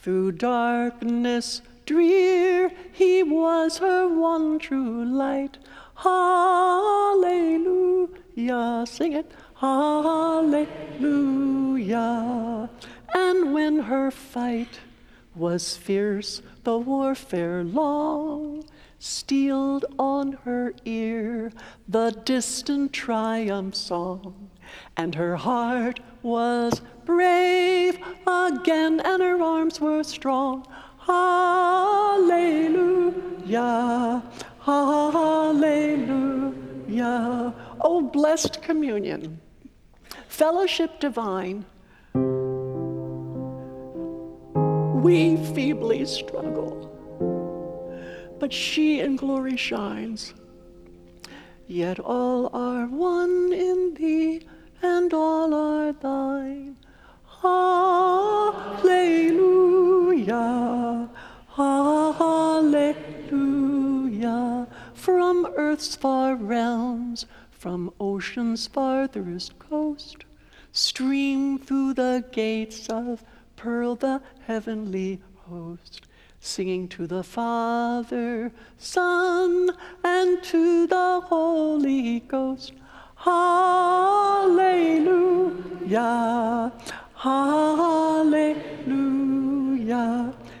Through 0.00 0.32
darkness 0.32 1.60
drear, 1.84 2.72
he 2.92 3.22
was 3.22 3.78
her 3.78 4.08
one 4.08 4.58
true 4.58 5.04
light. 5.04 5.58
Hallelujah, 5.96 7.24
sing 8.86 9.12
it. 9.12 9.30
Hallelujah. 9.56 10.70
And 13.14 13.52
when 13.52 13.80
her 13.80 14.10
fight 14.10 14.80
was 15.34 15.76
fierce, 15.76 16.42
the 16.62 16.78
warfare 16.78 17.64
long, 17.64 18.64
steeled 18.98 19.84
on 19.98 20.32
her 20.44 20.72
ear 20.84 21.52
the 21.88 22.10
distant 22.24 22.92
triumph 22.92 23.74
song, 23.74 24.50
and 24.96 25.14
her 25.14 25.36
heart 25.36 26.00
was 26.22 26.80
brave 27.04 27.98
again, 28.26 29.00
and 29.00 29.22
her 29.22 29.42
arms 29.42 29.80
were 29.80 30.02
strong. 30.02 30.66
Hallelujah, 30.98 31.42
hallelujah. 34.60 36.34
Oh, 37.80 38.00
blessed 38.00 38.62
communion, 38.62 39.40
fellowship 40.28 40.98
divine. 41.00 41.66
We 45.04 45.36
feebly 45.36 46.06
struggle, 46.06 46.88
but 48.40 48.54
she 48.54 49.00
in 49.00 49.16
glory 49.16 49.58
shines. 49.58 50.32
Yet 51.66 52.00
all 52.00 52.48
are 52.54 52.86
one 52.86 53.52
in 53.52 53.92
thee 53.92 54.46
and 54.80 55.12
all 55.12 55.52
are 55.52 55.92
thine. 55.92 56.78
Hallelujah, 57.42 57.90
hallelujah. 61.48 63.06
From 64.94 65.46
earth's 65.54 65.96
far 65.96 66.34
realms, 66.34 67.26
from 67.50 67.92
ocean's 68.00 68.66
farthest 68.66 69.58
coast, 69.58 70.24
stream 70.72 71.58
through 71.58 71.92
the 71.92 72.24
gates 72.32 72.88
of 72.88 73.22
pearl 73.64 73.96
the 73.96 74.20
heavenly 74.46 75.18
host 75.48 76.02
singing 76.38 76.86
to 76.86 77.06
the 77.06 77.22
Father, 77.22 78.52
Son, 78.76 79.70
and 80.04 80.42
to 80.42 80.86
the 80.86 81.22
Holy 81.24 82.20
Ghost. 82.20 82.74
Hallelujah, 83.14 83.80
hallelujah. 87.14 88.74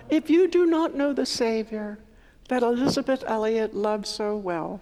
If 0.08 0.30
you 0.30 0.48
do 0.48 0.64
not 0.64 0.94
know 0.94 1.12
the 1.12 1.26
Savior 1.26 1.98
that 2.48 2.62
Elisabeth 2.62 3.22
Elliot 3.26 3.76
loved 3.76 4.06
so 4.06 4.34
well, 4.34 4.80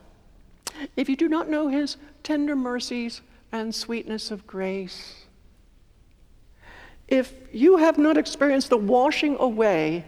if 0.96 1.08
you 1.08 1.16
do 1.16 1.26
not 1.28 1.50
know 1.50 1.66
his 1.66 1.96
tender 2.22 2.54
mercies 2.54 3.20
and 3.50 3.74
sweetness 3.74 4.30
of 4.30 4.46
grace, 4.46 5.21
if 7.12 7.34
you 7.52 7.76
have 7.76 7.98
not 7.98 8.16
experienced 8.16 8.70
the 8.70 8.78
washing 8.78 9.36
away 9.38 10.02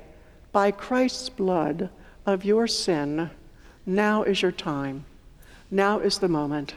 by 0.53 0.71
Christ's 0.71 1.29
blood 1.29 1.91
of 2.25 2.47
your 2.47 2.67
sin, 2.67 3.29
now 3.85 4.23
is 4.23 4.41
your 4.41 4.51
time. 4.51 5.05
Now 5.71 5.99
is 5.99 6.19
the 6.19 6.29
moment 6.29 6.73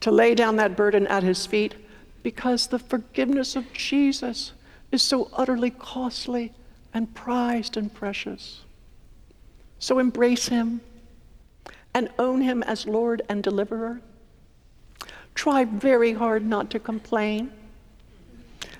to 0.00 0.10
lay 0.10 0.34
down 0.34 0.56
that 0.56 0.74
burden 0.74 1.06
at 1.08 1.22
his 1.22 1.44
feet 1.44 1.74
because 2.22 2.66
the 2.66 2.78
forgiveness 2.78 3.56
of 3.56 3.70
Jesus 3.74 4.52
is 4.90 5.02
so 5.02 5.28
utterly 5.34 5.70
costly 5.70 6.54
and 6.94 7.14
prized 7.14 7.76
and 7.76 7.92
precious. 7.92 8.62
So 9.78 9.98
embrace 9.98 10.48
him 10.48 10.80
and 11.92 12.08
own 12.18 12.40
him 12.40 12.62
as 12.62 12.86
Lord 12.86 13.20
and 13.28 13.42
deliverer. 13.42 14.00
Try 15.34 15.66
very 15.66 16.14
hard 16.14 16.46
not 16.46 16.70
to 16.70 16.78
complain, 16.78 17.52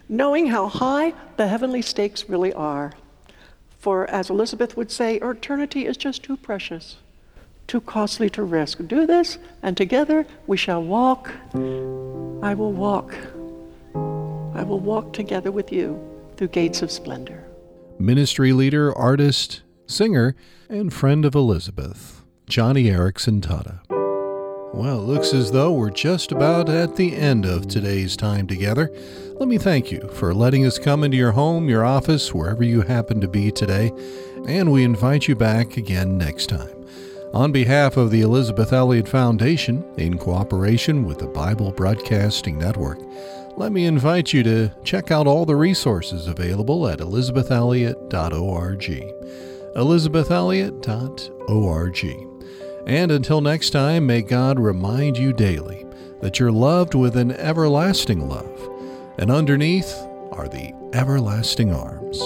knowing 0.08 0.46
how 0.46 0.68
high 0.68 1.12
the 1.36 1.48
heavenly 1.48 1.82
stakes 1.82 2.28
really 2.28 2.52
are. 2.52 2.92
For 3.78 4.08
as 4.10 4.30
Elisabeth 4.30 4.76
would 4.76 4.90
say, 4.90 5.16
eternity 5.16 5.86
is 5.86 5.96
just 5.96 6.22
too 6.22 6.36
precious, 6.36 6.96
too 7.66 7.80
costly 7.80 8.28
to 8.30 8.42
risk. 8.42 8.80
Do 8.86 9.06
this, 9.06 9.38
and 9.62 9.76
together 9.76 10.26
we 10.46 10.56
shall 10.56 10.82
walk. 10.82 11.30
I 11.54 12.54
will 12.54 12.72
walk. 12.72 13.14
I 13.94 14.64
will 14.64 14.80
walk 14.80 15.12
together 15.12 15.52
with 15.52 15.70
you 15.72 16.02
through 16.36 16.48
gates 16.48 16.82
of 16.82 16.90
splendor. 16.90 17.44
Ministry 17.98 18.52
leader, 18.52 18.96
artist, 18.96 19.62
singer, 19.86 20.34
and 20.68 20.92
friend 20.92 21.24
of 21.24 21.34
Elisabeth, 21.34 22.24
Joni 22.48 22.86
Eareckson 22.86 23.40
Tada. 23.40 23.97
Well, 24.74 24.98
it 24.98 25.06
looks 25.06 25.32
as 25.32 25.50
though 25.50 25.72
we're 25.72 25.90
just 25.90 26.30
about 26.30 26.68
at 26.68 26.96
the 26.96 27.16
end 27.16 27.46
of 27.46 27.68
today's 27.68 28.16
time 28.16 28.46
together. 28.46 28.92
Let 29.34 29.48
me 29.48 29.56
thank 29.56 29.90
you 29.90 30.08
for 30.12 30.34
letting 30.34 30.66
us 30.66 30.78
come 30.78 31.04
into 31.04 31.16
your 31.16 31.32
home, 31.32 31.68
your 31.68 31.84
office, 31.84 32.34
wherever 32.34 32.62
you 32.62 32.82
happen 32.82 33.20
to 33.20 33.28
be 33.28 33.50
today, 33.50 33.92
and 34.46 34.70
we 34.70 34.84
invite 34.84 35.26
you 35.26 35.34
back 35.34 35.78
again 35.78 36.18
next 36.18 36.48
time. 36.48 36.68
On 37.32 37.50
behalf 37.50 37.96
of 37.96 38.10
the 38.10 38.20
Elisabeth 38.20 38.72
Elliot 38.72 39.08
Foundation, 39.08 39.84
in 39.96 40.18
cooperation 40.18 41.04
with 41.04 41.18
the 41.18 41.26
Bible 41.26 41.72
Broadcasting 41.72 42.58
Network, 42.58 42.98
let 43.56 43.72
me 43.72 43.86
invite 43.86 44.32
you 44.32 44.42
to 44.44 44.70
check 44.84 45.10
out 45.10 45.26
all 45.26 45.44
the 45.44 45.56
resources 45.56 46.28
available 46.28 46.86
at 46.86 47.00
elisabethelliot.org. 47.00 48.82
elisabethelliot.org. 49.76 52.37
And 52.88 53.12
until 53.12 53.42
next 53.42 53.70
time, 53.70 54.06
may 54.06 54.22
God 54.22 54.58
remind 54.58 55.18
you 55.18 55.34
daily 55.34 55.84
that 56.22 56.40
you're 56.40 56.50
loved 56.50 56.94
with 56.94 57.18
an 57.18 57.32
everlasting 57.32 58.28
love, 58.28 58.68
and 59.18 59.30
underneath 59.30 59.94
are 60.32 60.48
the 60.48 60.72
everlasting 60.94 61.70
arms. 61.70 62.18